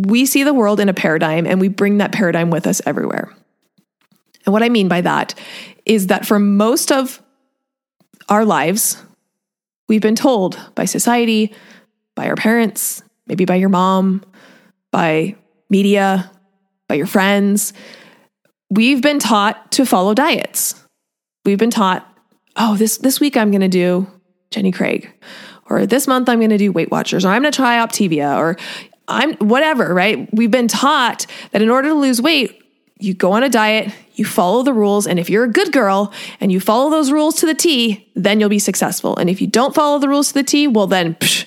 [0.05, 3.35] we see the world in a paradigm and we bring that paradigm with us everywhere.
[4.45, 5.33] And what I mean by that
[5.85, 7.21] is that for most of
[8.29, 9.01] our lives,
[9.87, 11.53] we've been told by society,
[12.15, 14.23] by our parents, maybe by your mom,
[14.91, 15.35] by
[15.69, 16.31] media,
[16.87, 17.73] by your friends,
[18.69, 20.75] we've been taught to follow diets.
[21.45, 22.07] We've been taught,
[22.55, 24.07] oh, this this week I'm going to do
[24.51, 25.11] Jenny Craig,
[25.69, 28.37] or this month I'm going to do Weight Watchers, or I'm going to try Optavia,
[28.37, 28.57] or
[29.07, 30.27] I'm whatever, right?
[30.33, 32.61] We've been taught that in order to lose weight,
[32.99, 36.11] you go on a diet, you follow the rules, and if you're a good girl
[36.39, 39.15] and you follow those rules to the T, then you'll be successful.
[39.17, 41.45] And if you don't follow the rules to the T, well, then psh,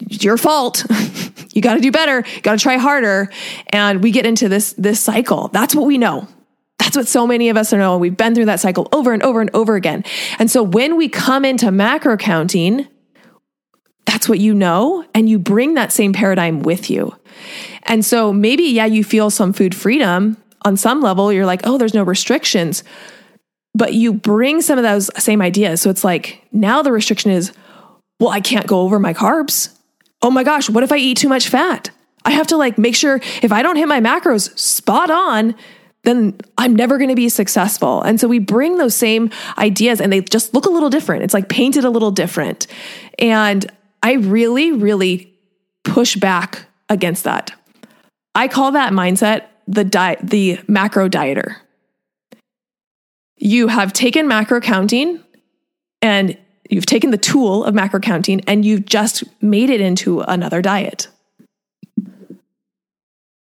[0.00, 0.84] it's your fault.
[1.52, 2.24] you got to do better.
[2.42, 3.30] Got to try harder.
[3.68, 5.48] And we get into this this cycle.
[5.48, 6.26] That's what we know.
[6.78, 7.96] That's what so many of us know.
[7.96, 10.04] We've been through that cycle over and over and over again.
[10.38, 12.88] And so when we come into macro counting,
[14.04, 17.14] that's what you know, and you bring that same paradigm with you.
[17.84, 21.32] And so maybe, yeah, you feel some food freedom on some level.
[21.32, 22.84] You're like, oh, there's no restrictions.
[23.74, 25.80] But you bring some of those same ideas.
[25.80, 27.52] So it's like now the restriction is,
[28.20, 29.76] well, I can't go over my carbs.
[30.20, 31.90] Oh my gosh, what if I eat too much fat?
[32.24, 35.56] I have to like make sure if I don't hit my macros spot on,
[36.04, 38.02] then I'm never going to be successful.
[38.02, 41.22] And so we bring those same ideas and they just look a little different.
[41.22, 42.66] It's like painted a little different.
[43.18, 43.70] And
[44.02, 45.32] I really, really
[45.84, 47.52] push back against that.
[48.34, 51.56] I call that mindset the diet, the macro dieter.
[53.36, 55.22] You have taken macro counting
[56.00, 56.38] and
[56.68, 61.08] you've taken the tool of macro counting and you've just made it into another diet.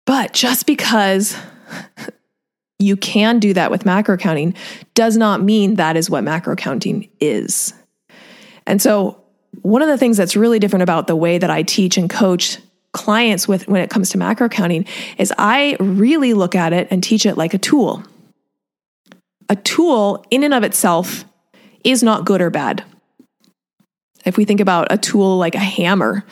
[0.06, 1.36] But just because
[2.78, 4.54] you can do that with macro counting
[4.94, 7.74] does not mean that is what macro counting is.
[8.66, 9.16] And so,
[9.62, 12.58] one of the things that's really different about the way that I teach and coach
[12.92, 14.84] clients with when it comes to macro counting
[15.18, 18.02] is I really look at it and teach it like a tool.
[19.48, 21.24] A tool in and of itself
[21.84, 22.84] is not good or bad.
[24.24, 26.24] If we think about a tool like a hammer,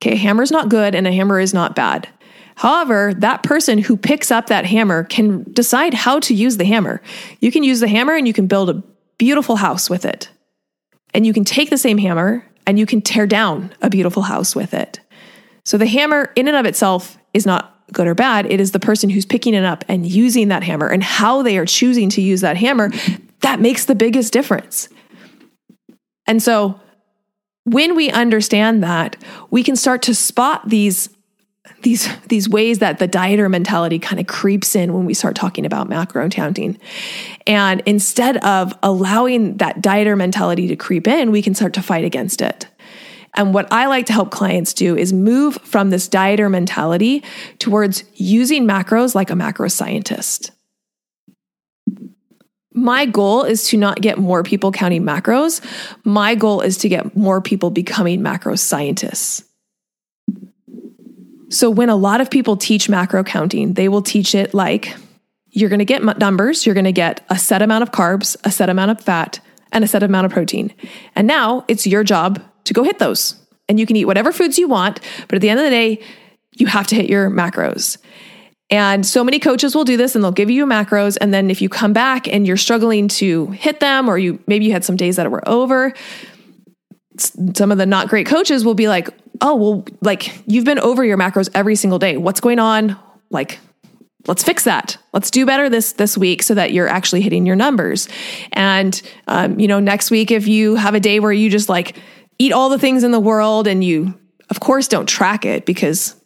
[0.00, 2.08] okay, a hammer is not good and a hammer is not bad.
[2.56, 7.02] However, that person who picks up that hammer can decide how to use the hammer.
[7.40, 8.82] You can use the hammer and you can build a
[9.18, 10.30] beautiful house with it.
[11.12, 14.56] And you can take the same hammer and you can tear down a beautiful house
[14.56, 15.00] with it.
[15.66, 18.46] So the hammer, in and of itself, is not good or bad.
[18.46, 21.58] It is the person who's picking it up and using that hammer and how they
[21.58, 22.92] are choosing to use that hammer
[23.40, 24.88] that makes the biggest difference.
[26.28, 26.80] And so
[27.64, 29.16] when we understand that,
[29.50, 31.08] we can start to spot these
[31.82, 35.66] these these ways that the dieter mentality kind of creeps in when we start talking
[35.66, 36.78] about macro counting.
[37.44, 42.04] And instead of allowing that dieter mentality to creep in, we can start to fight
[42.04, 42.68] against it.
[43.36, 47.22] And what I like to help clients do is move from this dieter mentality
[47.58, 50.50] towards using macros like a macro scientist.
[52.72, 55.62] My goal is to not get more people counting macros.
[56.04, 59.44] My goal is to get more people becoming macro scientists.
[61.48, 64.94] So, when a lot of people teach macro counting, they will teach it like
[65.50, 68.50] you're going to get numbers, you're going to get a set amount of carbs, a
[68.50, 69.40] set amount of fat,
[69.72, 70.74] and a set amount of protein.
[71.14, 73.34] And now it's your job to go hit those.
[73.68, 76.00] And you can eat whatever foods you want, but at the end of the day,
[76.52, 77.98] you have to hit your macros.
[78.70, 81.16] And so many coaches will do this and they'll give you macros.
[81.20, 84.64] And then if you come back and you're struggling to hit them, or you maybe
[84.64, 85.94] you had some days that were over,
[87.18, 89.08] some of the not great coaches will be like,
[89.40, 92.16] oh, well, like you've been over your macros every single day.
[92.16, 92.98] What's going on?
[93.30, 93.58] Like,
[94.26, 94.96] let's fix that.
[95.12, 98.08] Let's do better this this week so that you're actually hitting your numbers.
[98.52, 101.96] And um, you know, next week if you have a day where you just like
[102.38, 104.18] eat all the things in the world and you,
[104.50, 106.16] of course, don't track it because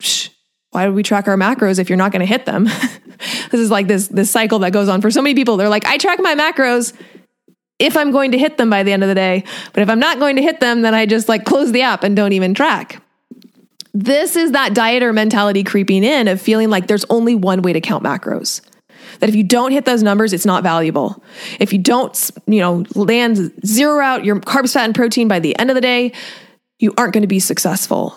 [0.00, 0.30] psh,
[0.70, 2.64] why would we track our macros if you're not going to hit them?
[3.50, 5.56] this is like this this cycle that goes on for so many people.
[5.56, 6.92] They're like, I track my macros
[7.78, 9.98] if I'm going to hit them by the end of the day, but if I'm
[9.98, 12.54] not going to hit them, then I just like close the app and don't even
[12.54, 13.02] track.
[13.92, 17.80] This is that dieter mentality creeping in of feeling like there's only one way to
[17.80, 18.60] count macros
[19.20, 21.22] that if you don't hit those numbers, it's not valuable.
[21.58, 25.58] If you don't, you know, land zero out your carbs, fat, and protein by the
[25.58, 26.12] end of the day,
[26.78, 28.16] you aren't going to be successful.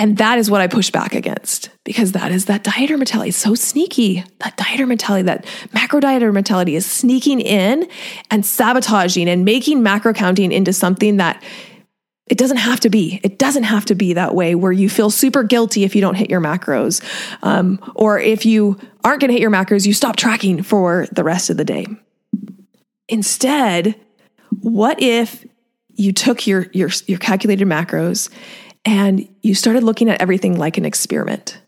[0.00, 3.28] And that is what I push back against because that is that dieter mentality.
[3.28, 4.24] It's so sneaky.
[4.38, 5.44] That dieter mentality, that
[5.74, 7.86] macro dieter mentality is sneaking in
[8.30, 11.42] and sabotaging and making macro counting into something that
[12.30, 13.20] it doesn't have to be.
[13.22, 16.14] It doesn't have to be that way where you feel super guilty if you don't
[16.14, 17.02] hit your macros.
[17.42, 21.24] Um, or if you aren't going to hit your macros, you stop tracking for the
[21.24, 21.86] rest of the day.
[23.08, 23.96] Instead,
[24.60, 25.44] what if
[26.00, 28.30] you took your, your, your calculated macros
[28.84, 31.60] and you started looking at everything like an experiment.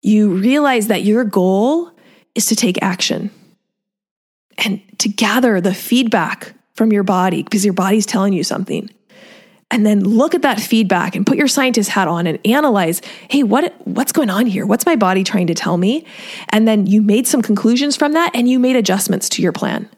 [0.00, 1.90] You realize that your goal
[2.34, 3.30] is to take action
[4.64, 8.88] and to gather the feedback from your body because your body's telling you something.
[9.72, 13.00] And then look at that feedback and put your scientist hat on and analyze,
[13.30, 14.66] hey, what what's going on here?
[14.66, 16.06] What's my body trying to tell me?
[16.50, 19.88] And then you made some conclusions from that and you made adjustments to your plan.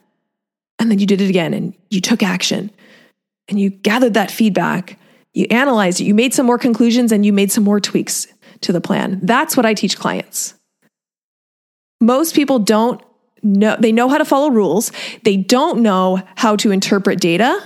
[0.79, 2.71] And then you did it again and you took action.
[3.49, 4.97] And you gathered that feedback,
[5.33, 8.27] you analyzed it, you made some more conclusions and you made some more tweaks
[8.61, 9.19] to the plan.
[9.23, 10.55] That's what I teach clients.
[11.99, 13.03] Most people don't
[13.43, 14.91] know, they know how to follow rules.
[15.23, 17.61] They don't know how to interpret data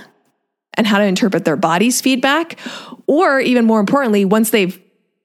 [0.74, 2.58] and how to interpret their body's feedback.
[3.06, 4.80] Or even more importantly, once they've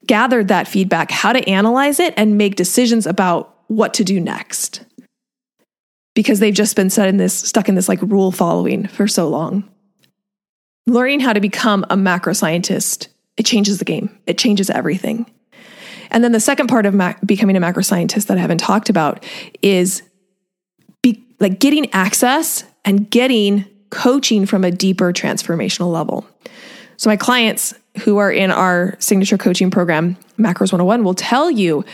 [0.05, 4.83] gathered that feedback, how to analyze it and make decisions about what to do next.
[6.13, 9.27] Because they've just been set in this, stuck in this like rule following for so
[9.27, 9.69] long.
[10.87, 14.17] Learning how to become a macro scientist, it changes the game.
[14.27, 15.25] It changes everything.
[16.11, 18.89] And then the second part of ma- becoming a macro scientist that I haven't talked
[18.89, 19.25] about
[19.61, 20.03] is
[21.01, 23.65] be, like getting access and getting
[23.95, 26.27] coaching from a deeper transformational level.
[26.97, 27.73] So, my clients
[28.03, 31.85] who are in our signature coaching program, Macros 101, will tell you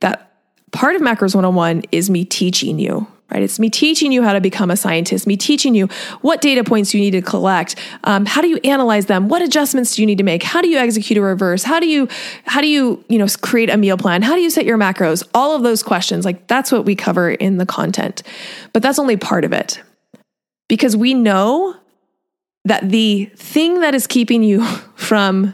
[0.00, 0.32] that
[0.72, 3.42] part of Macros 101 is me teaching you right?
[3.42, 5.86] It's me teaching you how to become a scientist, me teaching you
[6.20, 9.94] what data points you need to collect, um, how do you analyze them, what adjustments
[9.94, 12.08] do you need to make, how do you execute a reverse, how do you
[12.44, 15.26] how do you you know create a meal plan, how do you set your macros,
[15.32, 16.24] all of those questions.
[16.24, 18.22] Like that's what we cover in the content,
[18.72, 19.80] but that's only part of it,
[20.70, 21.74] because we know
[22.64, 24.64] that the thing that is keeping you
[24.94, 25.52] from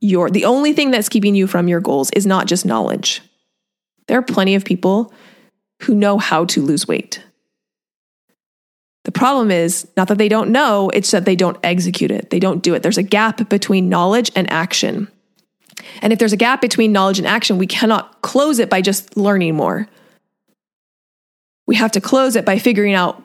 [0.00, 3.22] your the only thing that's keeping you from your goals is not just knowledge.
[4.08, 5.14] There are plenty of people
[5.82, 7.22] who know how to lose weight.
[9.04, 12.30] The problem is not that they don't know, it's that they don't execute it.
[12.30, 12.82] They don't do it.
[12.82, 15.06] There's a gap between knowledge and action.
[16.02, 19.16] And if there's a gap between knowledge and action, we cannot close it by just
[19.16, 19.86] learning more.
[21.68, 23.22] We have to close it by figuring out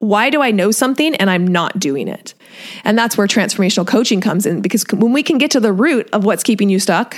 [0.00, 2.34] why do I know something and I'm not doing it?
[2.84, 6.08] And that's where transformational coaching comes in because when we can get to the root
[6.12, 7.16] of what's keeping you stuck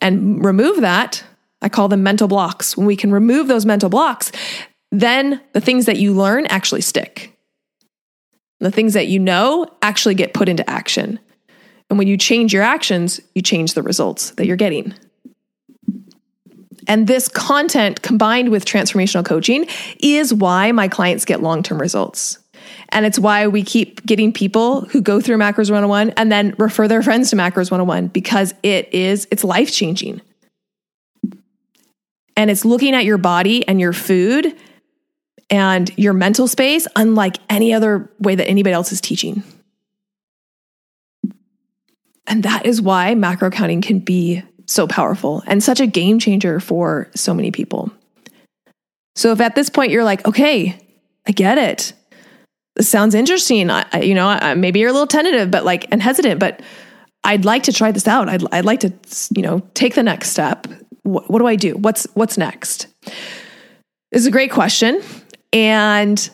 [0.00, 1.24] and remove that,
[1.62, 2.76] I call them mental blocks.
[2.76, 4.30] When we can remove those mental blocks,
[4.92, 7.34] then the things that you learn actually stick.
[8.60, 11.18] The things that you know actually get put into action.
[11.88, 14.94] And when you change your actions, you change the results that you're getting.
[16.88, 19.66] And this content combined with transformational coaching
[20.00, 22.38] is why my clients get long term results.
[22.88, 26.88] And it's why we keep getting people who go through Macros 101 and then refer
[26.88, 30.22] their friends to Macros 101 because it is, it's life changing
[32.38, 34.56] and it's looking at your body and your food
[35.50, 39.42] and your mental space unlike any other way that anybody else is teaching.
[42.28, 46.60] And that is why macro counting can be so powerful and such a game changer
[46.60, 47.90] for so many people.
[49.16, 50.78] So if at this point you're like, okay,
[51.26, 51.92] I get it.
[52.76, 53.70] This sounds interesting.
[53.70, 56.62] I, you know, I, maybe you're a little tentative, but like, and hesitant, but
[57.24, 58.28] I'd like to try this out.
[58.28, 58.92] I'd, I'd like to,
[59.34, 60.68] you know, take the next step
[61.08, 61.72] what, what do I do?
[61.72, 62.86] What's what's next?
[64.12, 65.02] This is a great question,
[65.52, 66.30] and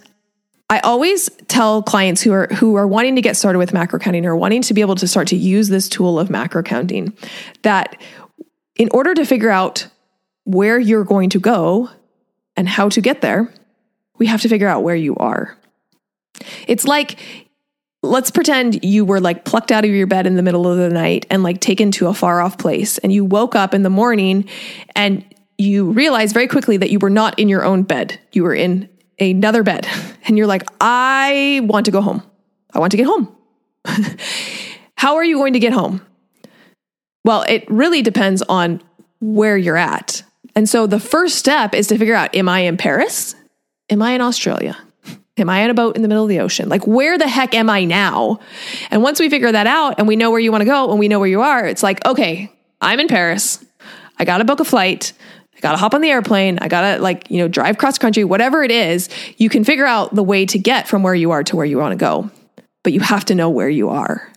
[0.68, 4.26] I always tell clients who are who are wanting to get started with macro counting
[4.26, 7.16] or wanting to be able to start to use this tool of macro counting
[7.62, 8.00] that
[8.76, 9.88] in order to figure out
[10.44, 11.90] where you're going to go
[12.56, 13.52] and how to get there,
[14.18, 15.56] we have to figure out where you are.
[16.66, 17.18] It's like
[18.02, 20.90] let's pretend you were like plucked out of your bed in the middle of the
[20.90, 23.90] night and like taken to a far off place and you woke up in the
[23.90, 24.46] morning
[24.94, 25.24] and
[25.56, 28.20] you realized very quickly that you were not in your own bed.
[28.32, 29.86] You were in another bed.
[30.26, 32.22] And you're like i want to go home.
[32.72, 33.36] I want to get home.
[34.96, 36.00] How are you going to get home
[37.24, 38.82] well it really depends on
[39.20, 40.22] where you're at
[40.54, 43.34] and so the first step is to figure out am i in paris
[43.90, 44.76] am i in australia
[45.36, 46.68] Am I on a boat in the middle of the ocean?
[46.68, 48.38] Like, where the heck am I now?
[48.92, 51.00] And once we figure that out and we know where you want to go and
[51.00, 53.64] we know where you are, it's like, okay, I'm in Paris.
[54.16, 55.12] I got to book a flight.
[55.56, 56.60] I got to hop on the airplane.
[56.60, 59.08] I got to, like, you know, drive cross country, whatever it is.
[59.36, 61.78] You can figure out the way to get from where you are to where you
[61.78, 62.30] want to go,
[62.84, 64.30] but you have to know where you are.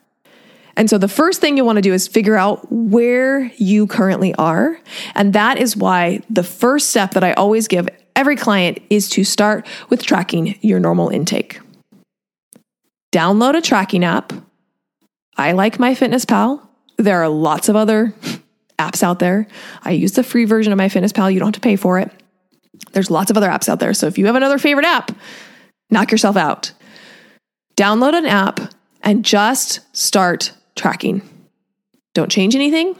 [0.77, 4.33] And so the first thing you want to do is figure out where you currently
[4.35, 4.79] are.
[5.15, 9.23] And that is why the first step that I always give every client is to
[9.23, 11.59] start with tracking your normal intake.
[13.11, 14.31] Download a tracking app.
[15.35, 16.61] I like MyFitnessPal.
[16.97, 18.13] There are lots of other
[18.77, 19.47] apps out there.
[19.81, 21.33] I use the free version of MyFitnessPal.
[21.33, 22.11] You don't have to pay for it.
[22.91, 23.95] There's lots of other apps out there.
[23.95, 25.11] So if you have another favorite app,
[25.89, 26.71] knock yourself out.
[27.75, 28.59] Download an app
[29.01, 31.21] and just start tracking.
[32.13, 32.95] don't change anything.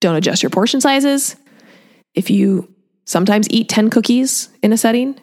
[0.00, 1.36] Don't adjust your portion sizes.
[2.14, 2.72] If you
[3.06, 5.18] sometimes eat 10 cookies in a setting,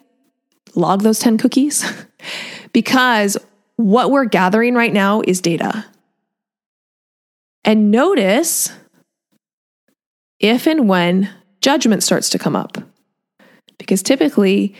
[0.74, 1.90] log those 10 cookies
[2.72, 3.36] because
[3.76, 5.84] what we're gathering right now is data.
[7.64, 8.72] And notice
[10.40, 11.30] if and when
[11.60, 12.76] judgment starts to come up.
[13.78, 14.74] Because typically,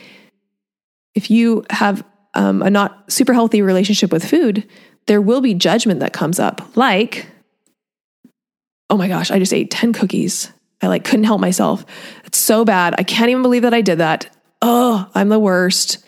[1.14, 2.04] if you have
[2.34, 4.68] um, a not super healthy relationship with food,
[5.06, 7.26] there will be judgment that comes up, like,
[8.90, 10.52] oh my gosh, I just ate 10 cookies.
[10.80, 11.84] I like couldn't help myself.
[12.24, 12.94] It's so bad.
[12.98, 14.34] I can't even believe that I did that.
[14.60, 16.04] Oh, I'm the worst.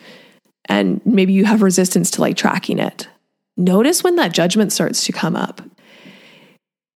[0.65, 3.07] And maybe you have resistance to like tracking it.
[3.57, 5.61] Notice when that judgment starts to come up.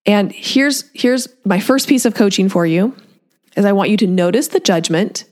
[0.06, 2.95] And here's here's my first piece of coaching for you
[3.56, 5.26] is I want you to notice the judgment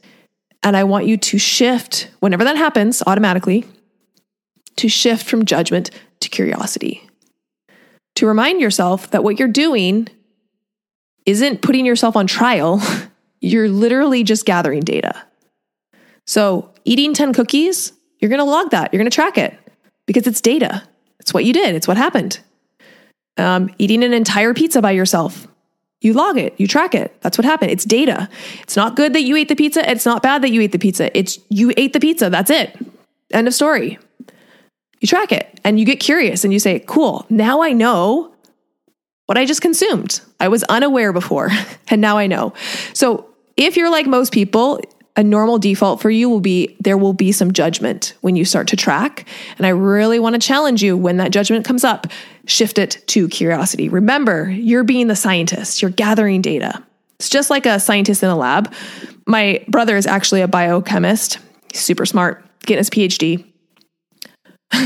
[0.64, 3.66] and I want you to shift whenever that happens automatically
[4.78, 7.08] to shift from judgment to curiosity.
[8.16, 10.08] To remind yourself that what you're doing
[11.26, 12.82] isn't putting yourself on trial,
[13.42, 15.24] you're literally just gathering data.
[16.26, 19.58] So, eating 10 cookies, you're to log that, you're to track it
[20.06, 20.84] because it's data.
[21.20, 22.40] It's what you did, it's what happened.
[23.38, 25.48] Um, eating an entire pizza by yourself,
[26.02, 27.16] you log it, you track it.
[27.22, 27.72] That's what happened.
[27.72, 28.30] It's data.
[28.62, 29.90] It's not good that you ate the pizza.
[29.90, 31.16] It's not bad that you ate the pizza.
[31.18, 32.30] It's you ate the pizza.
[32.30, 32.78] That's it.
[33.32, 34.00] End of story.
[35.00, 38.34] You track it and you get curious and you say, cool, now I know
[39.28, 40.22] what I just consumed.
[40.40, 41.50] I was unaware before,
[41.90, 42.54] and now I know.
[42.94, 43.26] So,
[43.56, 44.80] if you're like most people,
[45.16, 48.68] a normal default for you will be there will be some judgment when you start
[48.68, 49.28] to track.
[49.58, 52.06] And I really want to challenge you when that judgment comes up,
[52.46, 53.90] shift it to curiosity.
[53.90, 56.84] Remember, you're being the scientist, you're gathering data.
[57.16, 58.72] It's just like a scientist in a lab.
[59.26, 61.40] My brother is actually a biochemist,
[61.74, 63.44] super smart, getting his PhD.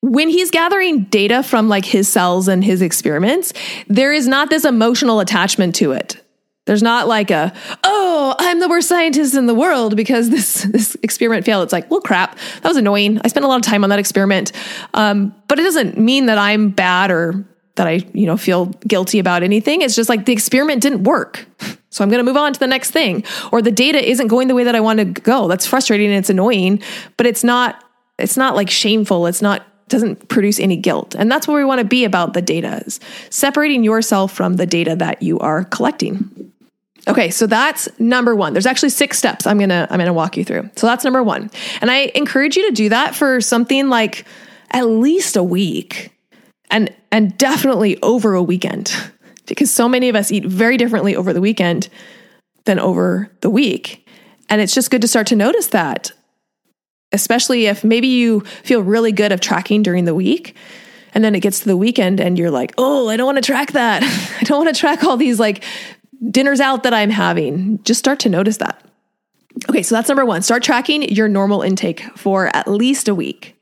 [0.00, 3.52] when he's gathering data from like his cells and his experiments,
[3.88, 6.22] there is not this emotional attachment to it.
[6.66, 7.52] There's not like a,
[7.84, 11.62] oh, I'm the worst scientist in the world because this this experiment failed.
[11.62, 13.20] It's like, well, crap, that was annoying.
[13.24, 14.52] I spent a lot of time on that experiment,
[14.94, 17.44] um, but it doesn't mean that I'm bad or
[17.76, 19.82] that I, you know, feel guilty about anything.
[19.82, 21.46] It's just like the experiment didn't work,
[21.90, 23.22] so I'm going to move on to the next thing.
[23.52, 25.46] Or the data isn't going the way that I want to go.
[25.46, 26.82] That's frustrating and it's annoying,
[27.16, 27.82] but it's not.
[28.18, 29.26] It's not like shameful.
[29.26, 31.14] It's not doesn't produce any guilt.
[31.16, 32.98] And that's where we want to be about the data is
[33.30, 36.52] separating yourself from the data that you are collecting.
[37.08, 38.52] Okay, so that's number 1.
[38.52, 40.70] There's actually 6 steps I'm to I'm to walk you through.
[40.76, 41.50] So that's number 1.
[41.80, 44.26] And I encourage you to do that for something like
[44.72, 46.10] at least a week.
[46.68, 48.92] And and definitely over a weekend
[49.46, 51.88] because so many of us eat very differently over the weekend
[52.64, 54.08] than over the week.
[54.48, 56.10] And it's just good to start to notice that
[57.12, 60.54] especially if maybe you feel really good of tracking during the week
[61.16, 63.42] and then it gets to the weekend and you're like, "Oh, I don't want to
[63.42, 64.02] track that.
[64.40, 65.64] I don't want to track all these like
[66.30, 68.82] dinners out that I'm having." Just start to notice that.
[69.70, 70.42] Okay, so that's number 1.
[70.42, 73.56] Start tracking your normal intake for at least a week.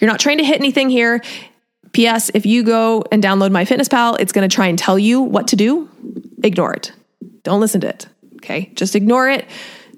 [0.00, 1.20] You're not trying to hit anything here.
[1.92, 5.48] PS, if you go and download MyFitnessPal, it's going to try and tell you what
[5.48, 5.88] to do.
[6.42, 6.92] Ignore it.
[7.44, 8.06] Don't listen to it.
[8.36, 8.72] Okay?
[8.74, 9.46] Just ignore it.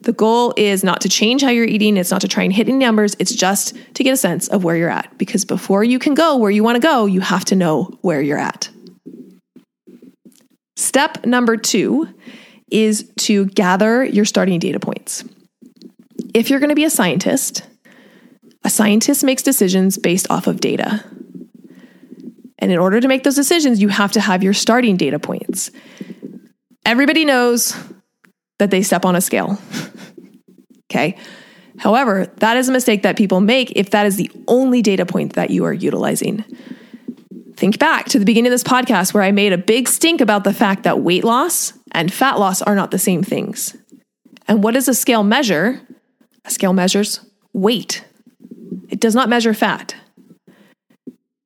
[0.02, 2.68] The goal is not to change how you're eating, it's not to try and hit
[2.68, 5.16] any numbers, it's just to get a sense of where you're at.
[5.18, 8.22] Because before you can go where you want to go, you have to know where
[8.22, 8.70] you're at.
[10.76, 12.08] Step number two
[12.70, 15.24] is to gather your starting data points.
[16.32, 17.66] If you're going to be a scientist,
[18.64, 21.04] a scientist makes decisions based off of data.
[22.58, 25.70] And in order to make those decisions, you have to have your starting data points.
[26.86, 27.76] Everybody knows
[28.60, 29.58] that they step on a scale.
[30.90, 31.18] okay.
[31.78, 35.32] However, that is a mistake that people make if that is the only data point
[35.32, 36.44] that you are utilizing.
[37.56, 40.44] Think back to the beginning of this podcast where I made a big stink about
[40.44, 43.76] the fact that weight loss and fat loss are not the same things.
[44.46, 45.80] And what does a scale measure?
[46.44, 47.20] A scale measures
[47.52, 48.04] weight,
[48.88, 49.94] it does not measure fat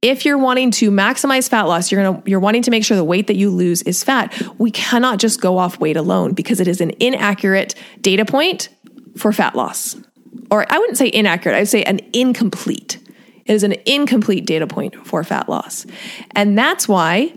[0.05, 3.03] if you're wanting to maximize fat loss, you're gonna you're wanting to make sure the
[3.03, 4.35] weight that you lose is fat.
[4.59, 8.69] We cannot just go off weight alone because it is an inaccurate data point
[9.17, 9.97] for fat loss.
[10.51, 12.99] Or I wouldn't say inaccurate, I would say an incomplete.
[13.47, 15.87] It is an incomplete data point for fat loss.
[16.33, 17.33] And that's why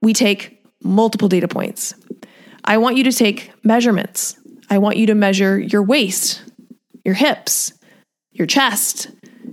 [0.00, 1.92] we take multiple data points.
[2.64, 4.36] I want you to take measurements.
[4.70, 6.44] I want you to measure your waist,
[7.04, 7.72] your hips,
[8.30, 9.10] your chest,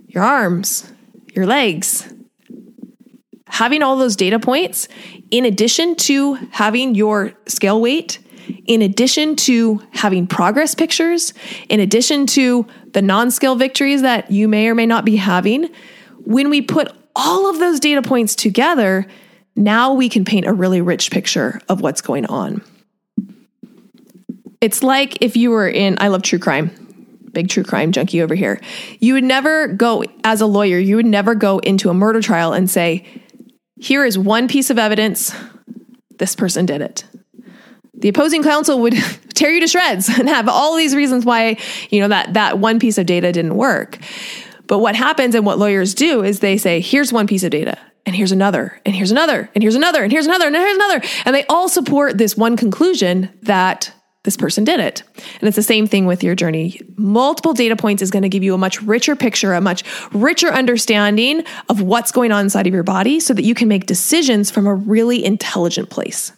[0.08, 0.92] your arms,
[1.34, 2.14] your legs,
[3.50, 4.88] having all those data points,
[5.32, 8.20] in addition to having your scale weight,
[8.66, 11.34] in addition to having progress pictures,
[11.68, 15.70] in addition to the non scale victories that you may or may not be having,
[16.20, 19.06] when we put all of those data points together,
[19.56, 22.62] now we can paint a really rich picture of what's going on.
[24.62, 26.72] It's like if you were in, I love true crime,
[27.34, 28.62] big true crime junkie over here.
[29.00, 32.54] You would never go, as a lawyer, you would never go into a murder trial
[32.54, 33.06] and say,
[33.80, 35.34] here is one piece of evidence,
[36.18, 37.06] this person did it.
[37.94, 38.94] The opposing counsel would
[39.34, 41.58] tear you to shreds and have all these reasons why,
[41.90, 43.98] you know, that, that one piece of data didn't work.
[44.68, 47.78] But what happens and what lawyers do is they say, here's one piece of data
[48.06, 51.02] and here's another, and here's another, and here's another, and here's another, and here's another.
[51.26, 53.94] And they all support this one conclusion that
[54.24, 55.04] this person did it.
[55.40, 56.82] And it's the same thing with your journey.
[56.98, 60.50] Multiple data points is going to give you a much richer picture, a much richer
[60.50, 64.52] understanding of what's going on inside of your body so that you can make decisions
[64.52, 66.34] from a really intelligent place.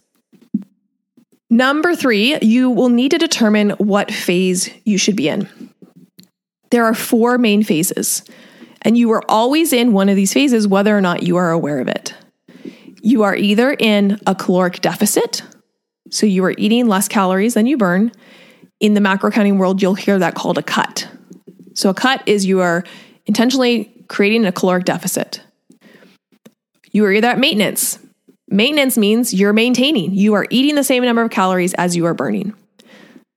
[1.49, 5.49] Number three, you will need to determine what phase you should be in.
[6.69, 8.23] There are four main phases,
[8.83, 11.79] and you are always in one of these phases, whether or not you are aware
[11.79, 12.13] of it.
[13.01, 15.41] You are either in a caloric deficit,
[16.09, 18.11] so you are eating less calories than you burn.
[18.79, 21.07] In the macro counting world, you'll hear that called a cut.
[21.73, 22.83] So a cut is you are
[23.25, 25.41] intentionally creating a caloric deficit.
[26.91, 27.99] You are either at maintenance.
[28.49, 30.13] Maintenance means you're maintaining.
[30.13, 32.53] You are eating the same number of calories as you are burning.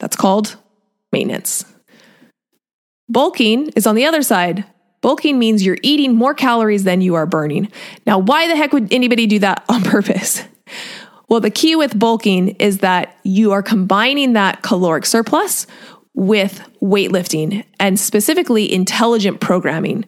[0.00, 0.56] That's called
[1.12, 1.64] maintenance.
[3.08, 4.64] Bulking is on the other side.
[5.02, 7.70] Bulking means you're eating more calories than you are burning.
[8.06, 10.42] Now, why the heck would anybody do that on purpose?
[11.28, 15.66] Well, the key with bulking is that you are combining that caloric surplus
[16.14, 20.04] with weightlifting and specifically intelligent programming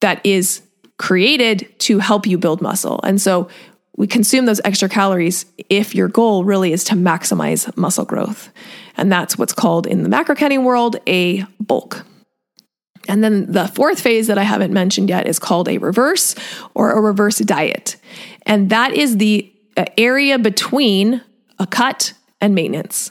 [0.00, 0.62] that is
[0.98, 3.00] created to help you build muscle.
[3.02, 3.48] And so
[3.96, 8.50] we consume those extra calories if your goal really is to maximize muscle growth.
[8.96, 12.04] And that's what's called in the macro counting world a bulk.
[13.08, 16.34] And then the fourth phase that I haven't mentioned yet is called a reverse
[16.74, 17.96] or a reverse diet.
[18.46, 19.53] And that is the
[19.98, 21.22] area between
[21.58, 23.10] a cut and maintenance.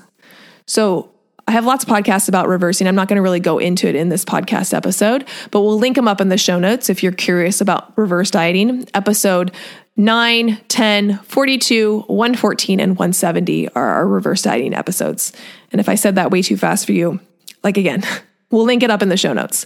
[0.65, 1.11] So
[1.47, 2.87] I have lots of podcasts about reversing.
[2.87, 5.95] I'm not going to really go into it in this podcast episode, but we'll link
[5.95, 8.87] them up in the show notes if you're curious about reverse dieting.
[8.93, 9.51] Episode
[9.97, 15.33] 9, 10, 42, 114, and 170 are our reverse dieting episodes.
[15.71, 17.19] And if I said that way too fast for you,
[17.63, 18.03] like again,
[18.49, 19.65] we'll link it up in the show notes.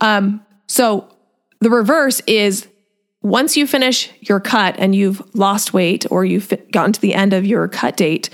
[0.00, 1.08] Um, so
[1.60, 2.68] the reverse is
[3.22, 7.32] once you finish your cut and you've lost weight or you've gotten to the end
[7.32, 8.30] of your cut date,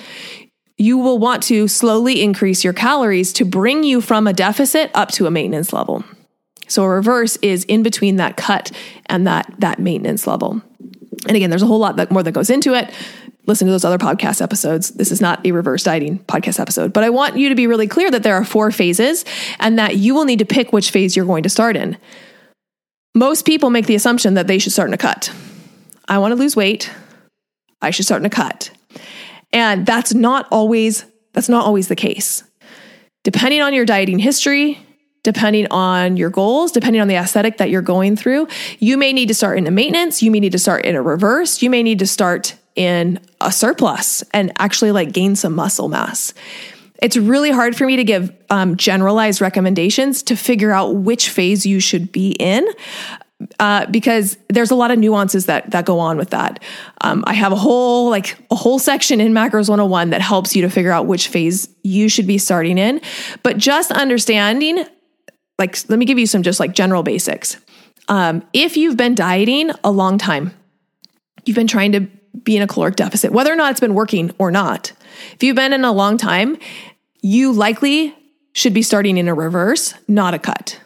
[0.76, 5.10] you will want to slowly increase your calories to bring you from a deficit up
[5.12, 6.04] to a maintenance level.
[6.68, 8.72] So a reverse is in between that cut
[9.06, 10.62] and that that maintenance level.
[11.26, 12.92] And again, there's a whole lot that more that goes into it.
[13.46, 14.90] Listen to those other podcast episodes.
[14.90, 17.86] This is not a reverse dieting podcast episode, but I want you to be really
[17.86, 19.24] clear that there are four phases
[19.60, 21.98] and that you will need to pick which phase you're going to start in.
[23.14, 25.32] Most people make the assumption that they should start in a cut.
[26.08, 26.90] I want to lose weight.
[27.80, 28.70] I should start in a cut.
[29.52, 32.44] And that's not always that's not always the case.
[33.24, 34.78] Depending on your dieting history,
[35.22, 38.46] depending on your goals, depending on the aesthetic that you're going through,
[38.78, 41.02] you may need to start in a maintenance, you may need to start in a
[41.02, 45.88] reverse, you may need to start in a surplus and actually like gain some muscle
[45.88, 46.34] mass.
[47.04, 51.66] It's really hard for me to give um, generalized recommendations to figure out which phase
[51.66, 52.66] you should be in.
[53.60, 56.62] Uh, because there's a lot of nuances that that go on with that.
[57.02, 60.62] Um, I have a whole like a whole section in Macros 101 that helps you
[60.62, 63.02] to figure out which phase you should be starting in.
[63.42, 64.86] But just understanding,
[65.58, 67.58] like, let me give you some just like general basics.
[68.08, 70.54] Um, if you've been dieting a long time,
[71.44, 72.08] you've been trying to
[72.44, 74.92] be in a caloric deficit, whether or not it's been working or not.
[75.34, 76.56] If you've been in a long time,
[77.24, 78.14] you likely
[78.52, 80.78] should be starting in a reverse, not a cut.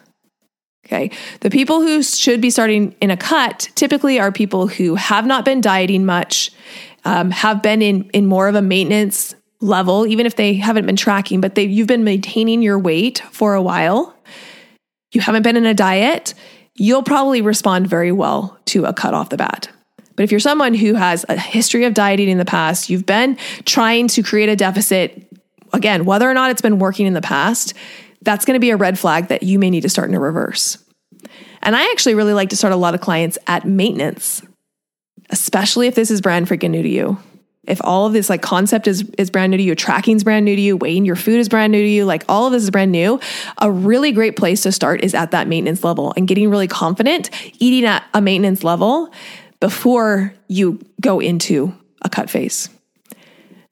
[0.85, 1.11] Okay.
[1.41, 5.43] The people who should be starting in a cut typically are people who have not
[5.43, 6.51] been dieting much,
[7.03, 10.95] um, have been in, in more of a maintenance level, even if they haven't been
[10.95, 14.15] tracking, but they, you've been maintaining your weight for a while.
[15.11, 16.33] You haven't been in a diet,
[16.75, 19.67] you'll probably respond very well to a cut off the bat.
[20.15, 23.37] But if you're someone who has a history of dieting in the past, you've been
[23.65, 25.28] trying to create a deficit,
[25.73, 27.73] again, whether or not it's been working in the past,
[28.21, 30.19] that's going to be a red flag that you may need to start in a
[30.19, 30.77] reverse.
[31.61, 34.41] And I actually really like to start a lot of clients at maintenance,
[35.29, 37.17] especially if this is brand freaking new to you.
[37.67, 40.55] If all of this like concept is is brand new to you, tracking's brand new
[40.55, 42.71] to you, weighing your food is brand new to you, like all of this is
[42.71, 43.19] brand new,
[43.59, 47.29] a really great place to start is at that maintenance level and getting really confident
[47.59, 49.11] eating at a maintenance level
[49.59, 52.69] before you go into a cut phase.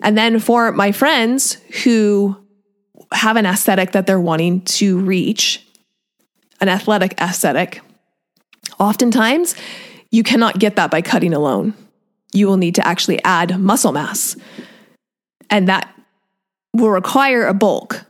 [0.01, 2.37] And then for my friends who
[3.11, 5.65] have an aesthetic that they're wanting to reach,
[6.61, 7.81] an athletic aesthetic,
[8.79, 9.55] oftentimes
[10.11, 11.73] you cannot get that by cutting alone.
[12.33, 14.35] you will need to actually add muscle mass.
[15.49, 15.93] And that
[16.73, 18.05] will require a bulk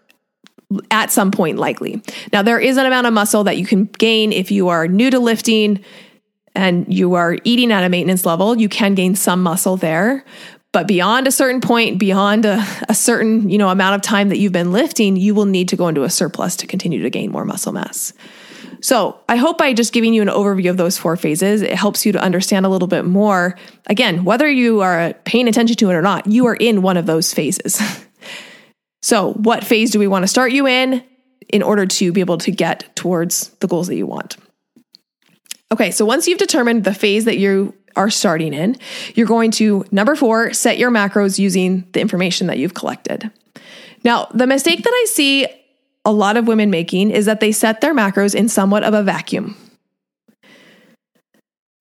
[0.92, 2.02] at some point, likely.
[2.34, 5.10] Now, there is an amount of muscle that you can gain if you are new
[5.10, 5.84] to lifting
[6.56, 8.58] and you are eating at a maintenance level.
[8.58, 10.26] You can gain some muscle there.
[10.74, 14.38] But beyond a certain point, beyond a, a certain you know amount of time that
[14.38, 17.32] you've been lifting, you will need to go into a surplus to continue to gain
[17.32, 18.14] more muscle mass.
[18.80, 22.06] So, I hope by just giving you an overview of those four phases, it helps
[22.06, 23.58] you to understand a little bit more.
[23.88, 27.08] Again, whether you are paying attention to it or not, you are in one of
[27.08, 27.82] those phases.
[29.02, 31.04] so, what phase do we want to start you in
[31.50, 34.38] in order to be able to get towards the goals that you want?
[35.72, 38.78] Okay, so once you've determined the phase that you are starting in,
[39.16, 43.30] you're going to, number four, set your macros using the information that you've collected.
[44.04, 45.48] Now, the mistake that I see
[46.06, 49.04] a lot of women making is that they set their macros in somewhat of a
[49.04, 49.58] vacuum.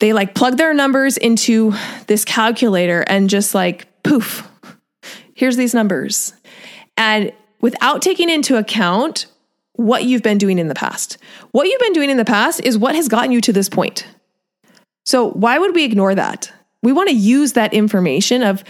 [0.00, 1.72] They like plug their numbers into
[2.06, 4.50] this calculator and just like poof,
[5.34, 6.32] here's these numbers.
[6.96, 9.26] And without taking into account
[9.76, 11.18] what you've been doing in the past.
[11.52, 14.06] What you've been doing in the past is what has gotten you to this point.
[15.06, 16.52] So, why would we ignore that?
[16.82, 18.62] We want to use that information of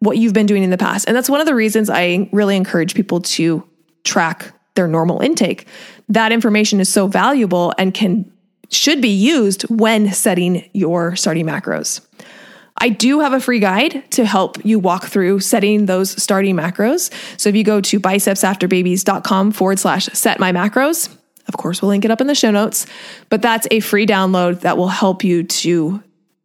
[0.00, 1.06] what you've been doing in the past.
[1.08, 3.66] And that's one of the reasons I really encourage people to
[4.04, 5.66] track their normal intake.
[6.08, 8.30] That information is so valuable and can
[8.70, 12.00] should be used when setting your starting macros.
[12.78, 17.12] I do have a free guide to help you walk through setting those starting macros.
[17.40, 21.16] So if you go to bicepsafterbabies.com forward slash set my macros,
[21.48, 22.86] of course, we'll link it up in the show notes,
[23.28, 26.02] but that's a free download that will help you to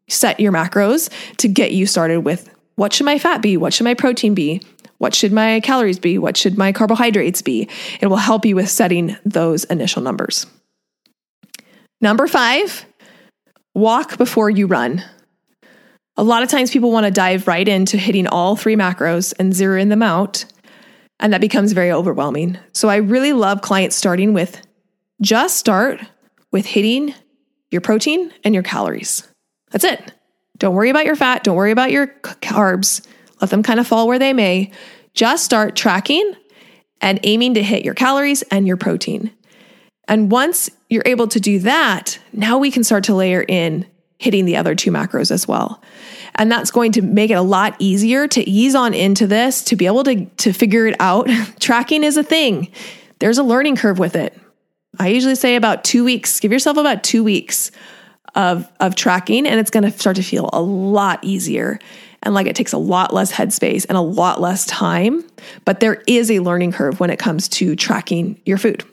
[0.10, 3.58] set your macros to get you started with what should my fat be?
[3.58, 4.62] What should my protein be?
[4.98, 6.18] What should my calories be?
[6.18, 7.70] What should my carbohydrates be?
[8.02, 10.46] It will help you with setting those initial numbers.
[12.02, 12.86] Number five,
[13.76, 15.04] walk before you run.
[16.18, 19.54] A lot of times people want to dive right into hitting all three macros and
[19.54, 20.46] zeroing them out,
[21.20, 22.58] and that becomes very overwhelming.
[22.74, 24.62] So I really love clients starting with
[25.22, 26.00] just start
[26.52, 27.14] with hitting
[27.72, 29.28] your protein and your calories.
[29.72, 30.14] That's it.
[30.58, 33.06] Don't worry about your fat, don't worry about your carbs.
[33.42, 34.72] Let them kind of fall where they may.
[35.14, 36.34] Just start tracking
[37.02, 39.32] and aiming to hit your calories and your protein.
[40.08, 43.86] And once you're able to do that, now we can start to layer in
[44.18, 45.82] hitting the other two macros as well.
[46.36, 49.76] And that's going to make it a lot easier to ease on into this, to
[49.76, 51.30] be able to, to figure it out.
[51.60, 52.72] Tracking is a thing,
[53.20, 54.38] there's a learning curve with it.
[54.98, 57.72] I usually say about two weeks, give yourself about two weeks
[58.36, 61.80] of, of tracking, and it's going to start to feel a lot easier
[62.24, 65.24] and like it takes a lot less headspace and a lot less time.
[65.66, 68.84] But there is a learning curve when it comes to tracking your food.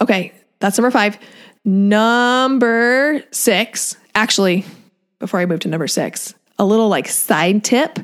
[0.00, 1.18] Okay, that's number five.
[1.64, 4.64] Number six, actually,
[5.18, 7.98] before I move to number six, a little like side tip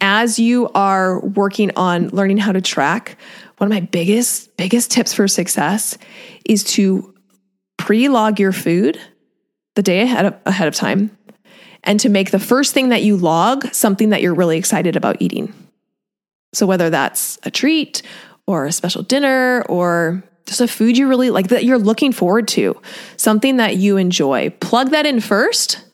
[0.00, 3.16] as you are working on learning how to track
[3.58, 5.96] one of my biggest biggest tips for success
[6.44, 7.14] is to
[7.76, 8.98] pre-log your food
[9.74, 11.16] the day ahead of, ahead of time
[11.82, 15.20] and to make the first thing that you log something that you're really excited about
[15.20, 15.52] eating.
[16.52, 18.02] So whether that's a treat
[18.46, 22.48] or a special dinner or just a food you really like that you're looking forward
[22.48, 22.80] to,
[23.16, 25.84] something that you enjoy, plug that in first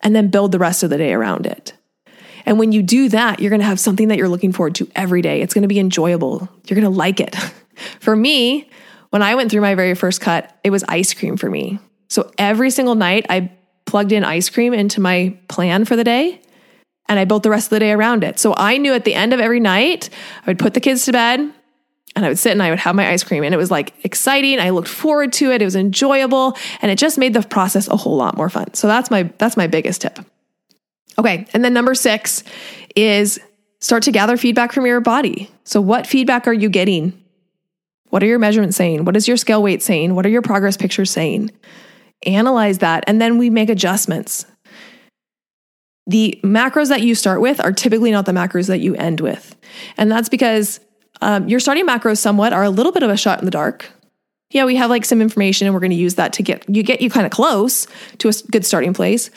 [0.00, 1.72] and then build the rest of the day around it.
[2.46, 4.88] And when you do that, you're going to have something that you're looking forward to
[4.94, 5.40] every day.
[5.40, 6.48] It's going to be enjoyable.
[6.66, 7.34] You're going to like it.
[8.00, 8.68] for me,
[9.10, 11.78] when I went through my very first cut, it was ice cream for me.
[12.08, 13.52] So every single night, I
[13.86, 16.40] plugged in ice cream into my plan for the day
[17.08, 18.38] and I built the rest of the day around it.
[18.38, 20.10] So I knew at the end of every night,
[20.42, 21.40] I would put the kids to bed
[22.16, 23.44] and I would sit and I would have my ice cream.
[23.44, 24.58] And it was like exciting.
[24.58, 25.60] I looked forward to it.
[25.60, 26.56] It was enjoyable.
[26.80, 28.74] And it just made the process a whole lot more fun.
[28.74, 30.18] So that's my that's my biggest tip.
[31.18, 31.46] Okay.
[31.52, 32.42] And then number six
[32.96, 33.38] is
[33.80, 35.50] start to gather feedback from your body.
[35.64, 37.20] So what feedback are you getting?
[38.10, 39.04] What are your measurements saying?
[39.04, 40.14] What is your scale weight saying?
[40.14, 41.50] What are your progress pictures saying?
[42.26, 44.46] analyze that, and then we make adjustments.
[46.06, 49.56] The macros that you start with are typically not the macros that you end with.
[49.96, 50.80] And that's because
[51.22, 53.90] um, your starting macros somewhat are a little bit of a shot in the dark.
[54.50, 56.82] Yeah, we have like some information and we're going to use that to get you
[56.82, 57.86] get you kind of close
[58.18, 59.30] to a good starting place.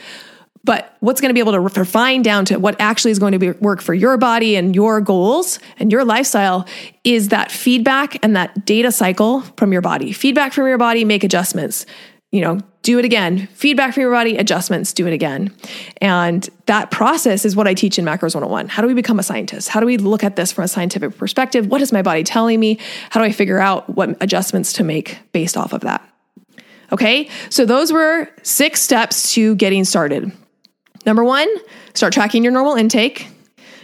[0.63, 3.39] But what's going to be able to refine down to what actually is going to
[3.39, 6.67] be work for your body and your goals and your lifestyle
[7.03, 10.11] is that feedback and that data cycle from your body.
[10.11, 11.85] Feedback from your body, make adjustments
[12.31, 13.47] you know, do it again.
[13.53, 15.53] Feedback from your body, adjustments, do it again.
[16.01, 18.67] And that process is what I teach in Macros 101.
[18.67, 19.69] How do we become a scientist?
[19.69, 21.67] How do we look at this from a scientific perspective?
[21.67, 22.79] What is my body telling me?
[23.09, 26.07] How do I figure out what adjustments to make based off of that?
[26.91, 30.31] Okay, so those were six steps to getting started.
[31.07, 31.47] Number one,
[31.93, 33.29] start tracking your normal intake.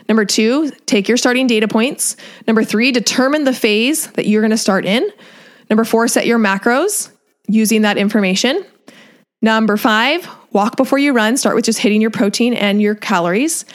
[0.10, 2.18] Number two, take your starting data points.
[2.46, 5.10] Number three, determine the phase that you're going to start in.
[5.70, 7.10] Number four, set your macros
[7.48, 8.66] using that information.
[9.42, 11.38] Number five, walk before you run.
[11.38, 13.66] Start with just hitting your protein and your calories.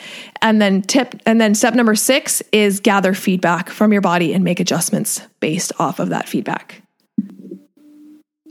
[0.42, 4.44] And then tip and then step number 6 is gather feedback from your body and
[4.44, 6.82] make adjustments based off of that feedback.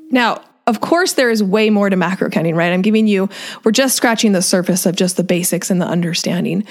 [0.09, 2.73] Now, of course, there is way more to macro counting, right?
[2.73, 3.29] I'm giving you,
[3.63, 6.65] we're just scratching the surface of just the basics and the understanding.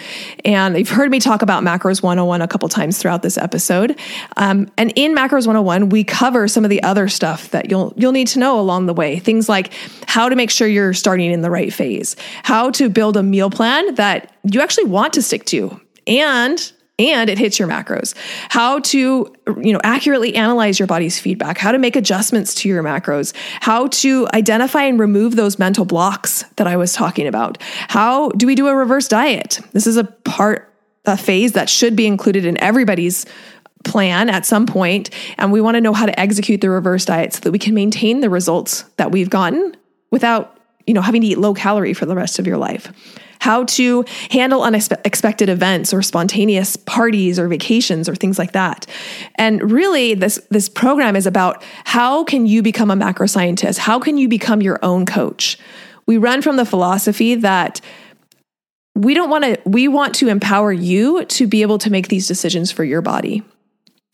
[0.45, 3.99] And you've heard me talk about Macros 101 a couple times throughout this episode.
[4.37, 8.13] Um, and in Macros 101, we cover some of the other stuff that you'll you'll
[8.13, 9.19] need to know along the way.
[9.19, 9.73] Things like
[10.07, 13.49] how to make sure you're starting in the right phase, how to build a meal
[13.49, 18.15] plan that you actually want to stick to, and and it hits your macros.
[18.49, 22.83] How to, you know, accurately analyze your body's feedback, how to make adjustments to your
[22.83, 27.59] macros, how to identify and remove those mental blocks that I was talking about.
[27.89, 29.61] How do we do a reverse diet?
[29.73, 30.73] This is a part
[31.05, 33.27] a phase that should be included in everybody's
[33.85, 37.33] plan at some point and we want to know how to execute the reverse diet
[37.33, 39.77] so that we can maintain the results that we've gotten
[40.11, 42.93] without, you know, having to eat low calorie for the rest of your life
[43.47, 48.87] how to handle unexpected events or spontaneous parties or vacations or things like that.
[49.37, 53.79] And really this this program is about how can you become a macro scientist?
[53.79, 55.59] How can you become your own coach?
[56.07, 57.81] We run from the philosophy that
[58.97, 62.27] we don't want to we want to empower you to be able to make these
[62.27, 63.45] decisions for your body.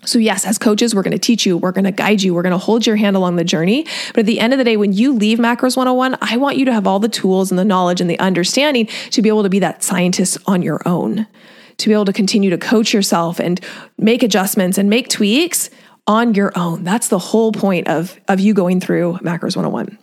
[0.04, 2.42] So, yes, as coaches, we're going to teach you, we're going to guide you, we're
[2.42, 3.86] going to hold your hand along the journey.
[4.08, 6.64] But at the end of the day, when you leave Macros 101, I want you
[6.64, 9.48] to have all the tools and the knowledge and the understanding to be able to
[9.48, 11.28] be that scientist on your own,
[11.76, 13.60] to be able to continue to coach yourself and
[13.96, 15.70] make adjustments and make tweaks
[16.08, 16.82] on your own.
[16.82, 19.98] That's the whole point of, of you going through Macros 101.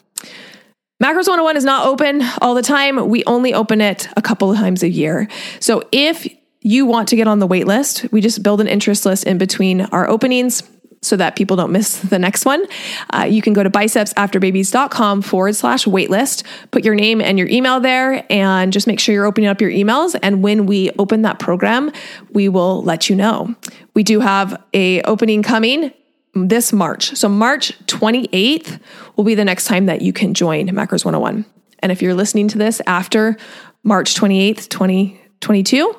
[1.04, 3.10] Macros 101 is not open all the time.
[3.10, 5.28] We only open it a couple of times a year.
[5.60, 6.28] So if
[6.62, 9.38] you want to get on the wait list, we just build an interest list in
[9.38, 10.64] between our openings
[11.02, 12.66] so that people don't miss the next one.
[13.12, 17.80] Uh, you can go to bicepsafterbabies.com forward slash waitlist, put your name and your email
[17.80, 20.18] there, and just make sure you're opening up your emails.
[20.22, 21.92] And when we open that program,
[22.32, 23.56] we will let you know.
[23.94, 25.94] We do have a opening coming
[26.34, 27.16] this March.
[27.16, 28.80] So March 28th
[29.16, 31.46] will be the next time that you can join Macros 101.
[31.80, 33.38] And if you're listening to this after
[33.84, 35.96] March 28th, 2022,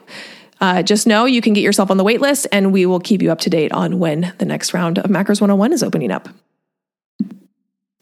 [0.61, 3.23] uh, just know you can get yourself on the wait list and we will keep
[3.23, 6.29] you up to date on when the next round of Macros 101 is opening up.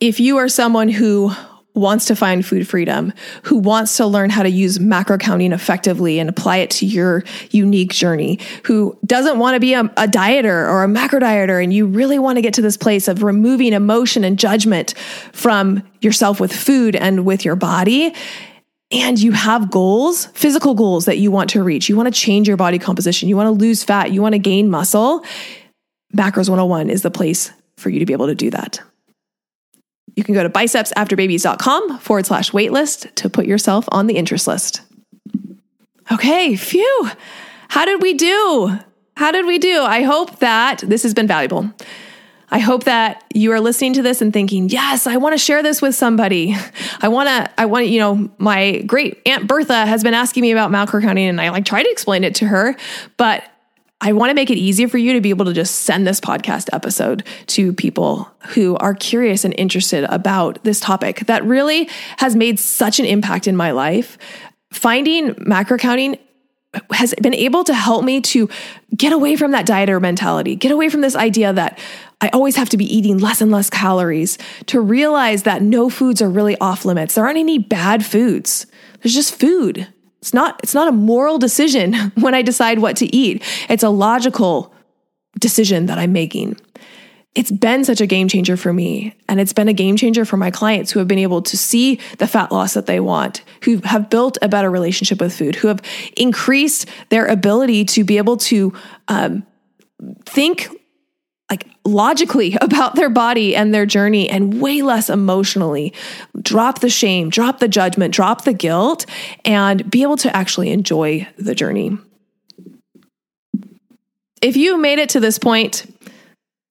[0.01, 1.33] If you are someone who
[1.75, 3.13] wants to find food freedom,
[3.45, 7.25] who wants to learn how to use macro counting effectively and apply it to your
[7.51, 11.73] unique journey, who doesn't want to be a, a, dieter or a macro dieter, and
[11.73, 14.95] you really want to get to this place of removing emotion and judgment
[15.33, 18.13] from yourself with food and with your body,
[18.91, 22.49] and you have goals, physical goals that you want to reach, you want to change
[22.49, 25.25] your body composition, you want to lose fat, you want to gain muscle,
[26.17, 28.81] Macros 101 is the place for you to be able to do that.
[30.17, 34.81] You can go to bicepsafterbabies.com forward slash waitlist to put yourself on the interest list.
[36.11, 37.11] Okay, phew.
[37.69, 38.79] How did we do?
[39.17, 39.83] How did we do?
[39.83, 41.71] I hope that this has been valuable.
[42.51, 45.63] I hope that you are listening to this and thinking, yes, I want to share
[45.63, 46.57] this with somebody.
[47.01, 50.53] I want to, I want, you know, my great Aunt Bertha has been asking me
[50.53, 52.75] about macro counting and I like try to explain it to her,
[53.17, 53.45] but
[54.01, 56.21] I want to make it easier for you to be able to just send this
[56.21, 61.89] podcast episode to people who are curious and interested about this topic that really
[62.19, 64.17] has made such an impact in my life.
[64.71, 66.17] Finding macro counting
[66.93, 68.49] has been able to help me to
[68.97, 71.79] get away from that dieter mentality, get away from this idea that
[72.21, 76.21] I always have to be eating less and less calories, to realize that no foods
[76.21, 77.15] are really off limits.
[77.15, 78.67] There aren't any bad foods.
[79.03, 79.89] There's just food.
[80.21, 83.43] It's not it's not a moral decision when I decide what to eat.
[83.69, 84.75] It's a logical
[85.39, 86.57] decision that I'm making.
[87.35, 89.15] It's been such a game changer for me.
[89.29, 92.01] And it's been a game changer for my clients who have been able to see
[92.19, 95.69] the fat loss that they want, who have built a better relationship with food, who
[95.69, 95.81] have
[96.17, 98.73] increased their ability to be able to
[99.09, 99.47] um,
[100.25, 100.69] think
[101.51, 105.95] like logically about their body and their journey and way less emotionally.
[106.41, 109.07] Drop the shame, drop the judgment, drop the guilt,
[109.45, 111.97] and be able to actually enjoy the journey.
[114.41, 115.85] If you made it to this point,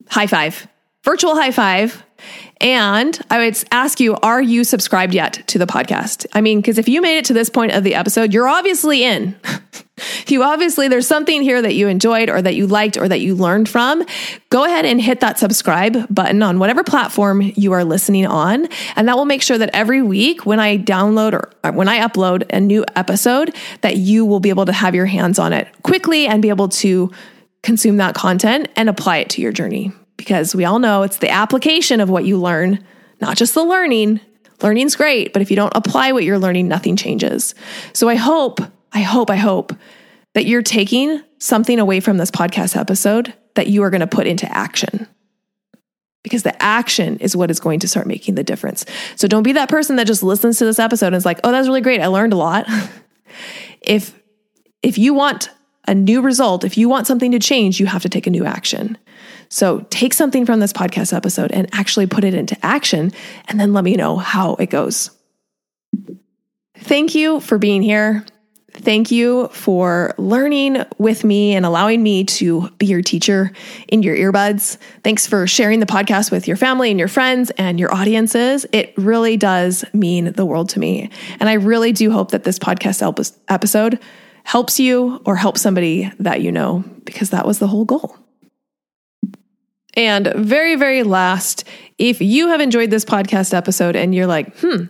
[0.10, 0.68] high five,
[1.03, 2.03] virtual high five.
[2.60, 6.26] And I would ask you, are you subscribed yet to the podcast?
[6.34, 9.03] I mean, because if you made it to this point of the episode, you're obviously
[9.03, 9.39] in.
[10.28, 13.36] you obviously there's something here that you enjoyed or that you liked or that you
[13.36, 14.03] learned from,
[14.49, 18.68] go ahead and hit that subscribe button on whatever platform you are listening on.
[18.95, 21.99] And that will make sure that every week when I download or uh, when I
[21.99, 25.68] upload a new episode, that you will be able to have your hands on it
[25.84, 27.12] quickly and be able to
[27.68, 29.91] consume that content and apply it to your journey.
[30.15, 32.82] Because we all know it's the application of what you learn,
[33.20, 34.22] not just the learning.
[34.63, 37.53] Learning's great, but if you don't apply what you're learning, nothing changes.
[37.91, 38.61] So I hope,
[38.93, 39.74] I hope, I hope
[40.34, 44.28] that you're taking something away from this podcast episode that you are going to put
[44.28, 45.05] into action.
[46.24, 48.86] Because the action is what is going to start making the difference.
[49.18, 51.51] So don't be that person that just listens to this episode and is like, oh,
[51.51, 51.99] that's really great.
[51.99, 52.65] I learned a lot.
[53.82, 54.18] if
[54.82, 55.49] if you want
[55.88, 58.45] a new result, if you want something to change, you have to take a new
[58.45, 58.97] action.
[59.49, 63.11] So take something from this podcast episode and actually put it into action,
[63.47, 65.11] and then let me know how it goes.
[66.75, 68.25] Thank you for being here.
[68.73, 73.51] Thank you for learning with me and allowing me to be your teacher
[73.88, 74.77] in your earbuds.
[75.03, 78.67] Thanks for sharing the podcast with your family and your friends and your audiences.
[78.71, 81.09] It really does mean the world to me.
[81.39, 83.01] And I really do hope that this podcast
[83.47, 83.99] episode
[84.48, 88.16] helps you or helps somebody that you know, because that was the whole goal.
[89.93, 91.66] And very, very last,
[91.98, 94.86] if you have enjoyed this podcast episode and you're like, hmm,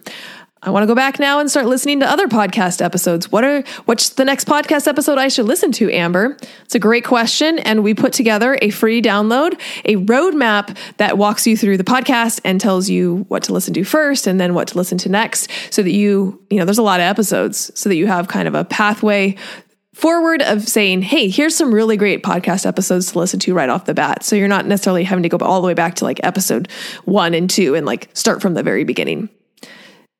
[0.63, 3.31] I want to go back now and start listening to other podcast episodes.
[3.31, 6.35] What are what's the next podcast episode I should listen to, Amber?
[6.63, 11.45] It's a great question and we put together a free download, a roadmap that walks
[11.45, 14.69] you through the podcast and tells you what to listen to first and then what
[14.69, 17.87] to listen to next so that you, you know, there's a lot of episodes so
[17.87, 19.35] that you have kind of a pathway
[19.93, 23.85] forward of saying, hey, here's some really great podcast episodes to listen to right off
[23.85, 24.23] the bat.
[24.23, 26.67] So you're not necessarily having to go all the way back to like episode
[27.05, 29.29] one and two and like start from the very beginning.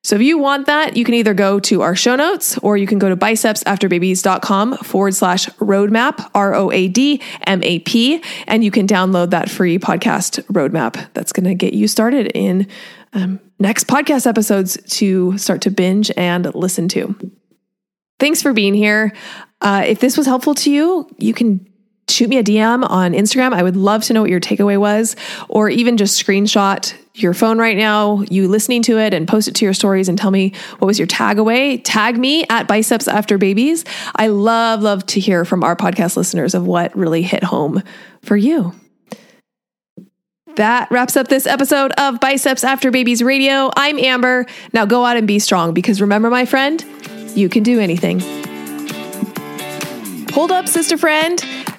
[0.08, 2.88] So if you want that, you can either go to our show notes or you
[2.88, 8.64] can go to bicepsafterbabies.com forward slash roadmap, R O A D M A P, and
[8.64, 12.70] you can download that free podcast roadmap that's going to get you started in
[13.12, 17.14] um, next podcast episodes to start to binge and listen to.
[18.18, 19.12] Thanks for being here.
[19.60, 21.68] Uh, if this was helpful to you, you can
[22.08, 23.51] shoot me a DM on Instagram.
[23.51, 25.18] I would love to know what your takeaway was,
[25.49, 29.55] or even just screenshot your phone right now, you listening to it, and post it
[29.55, 31.78] to your stories and tell me what was your tag away.
[31.78, 33.86] Tag me at Biceps After Babies.
[34.15, 37.82] I love, love to hear from our podcast listeners of what really hit home
[38.22, 38.74] for you.
[40.55, 43.70] That wraps up this episode of Biceps After Babies Radio.
[43.76, 44.45] I'm Amber.
[44.74, 46.84] Now go out and be strong because remember, my friend,
[47.36, 48.20] you can do anything.
[50.32, 51.43] Hold up, sister friend.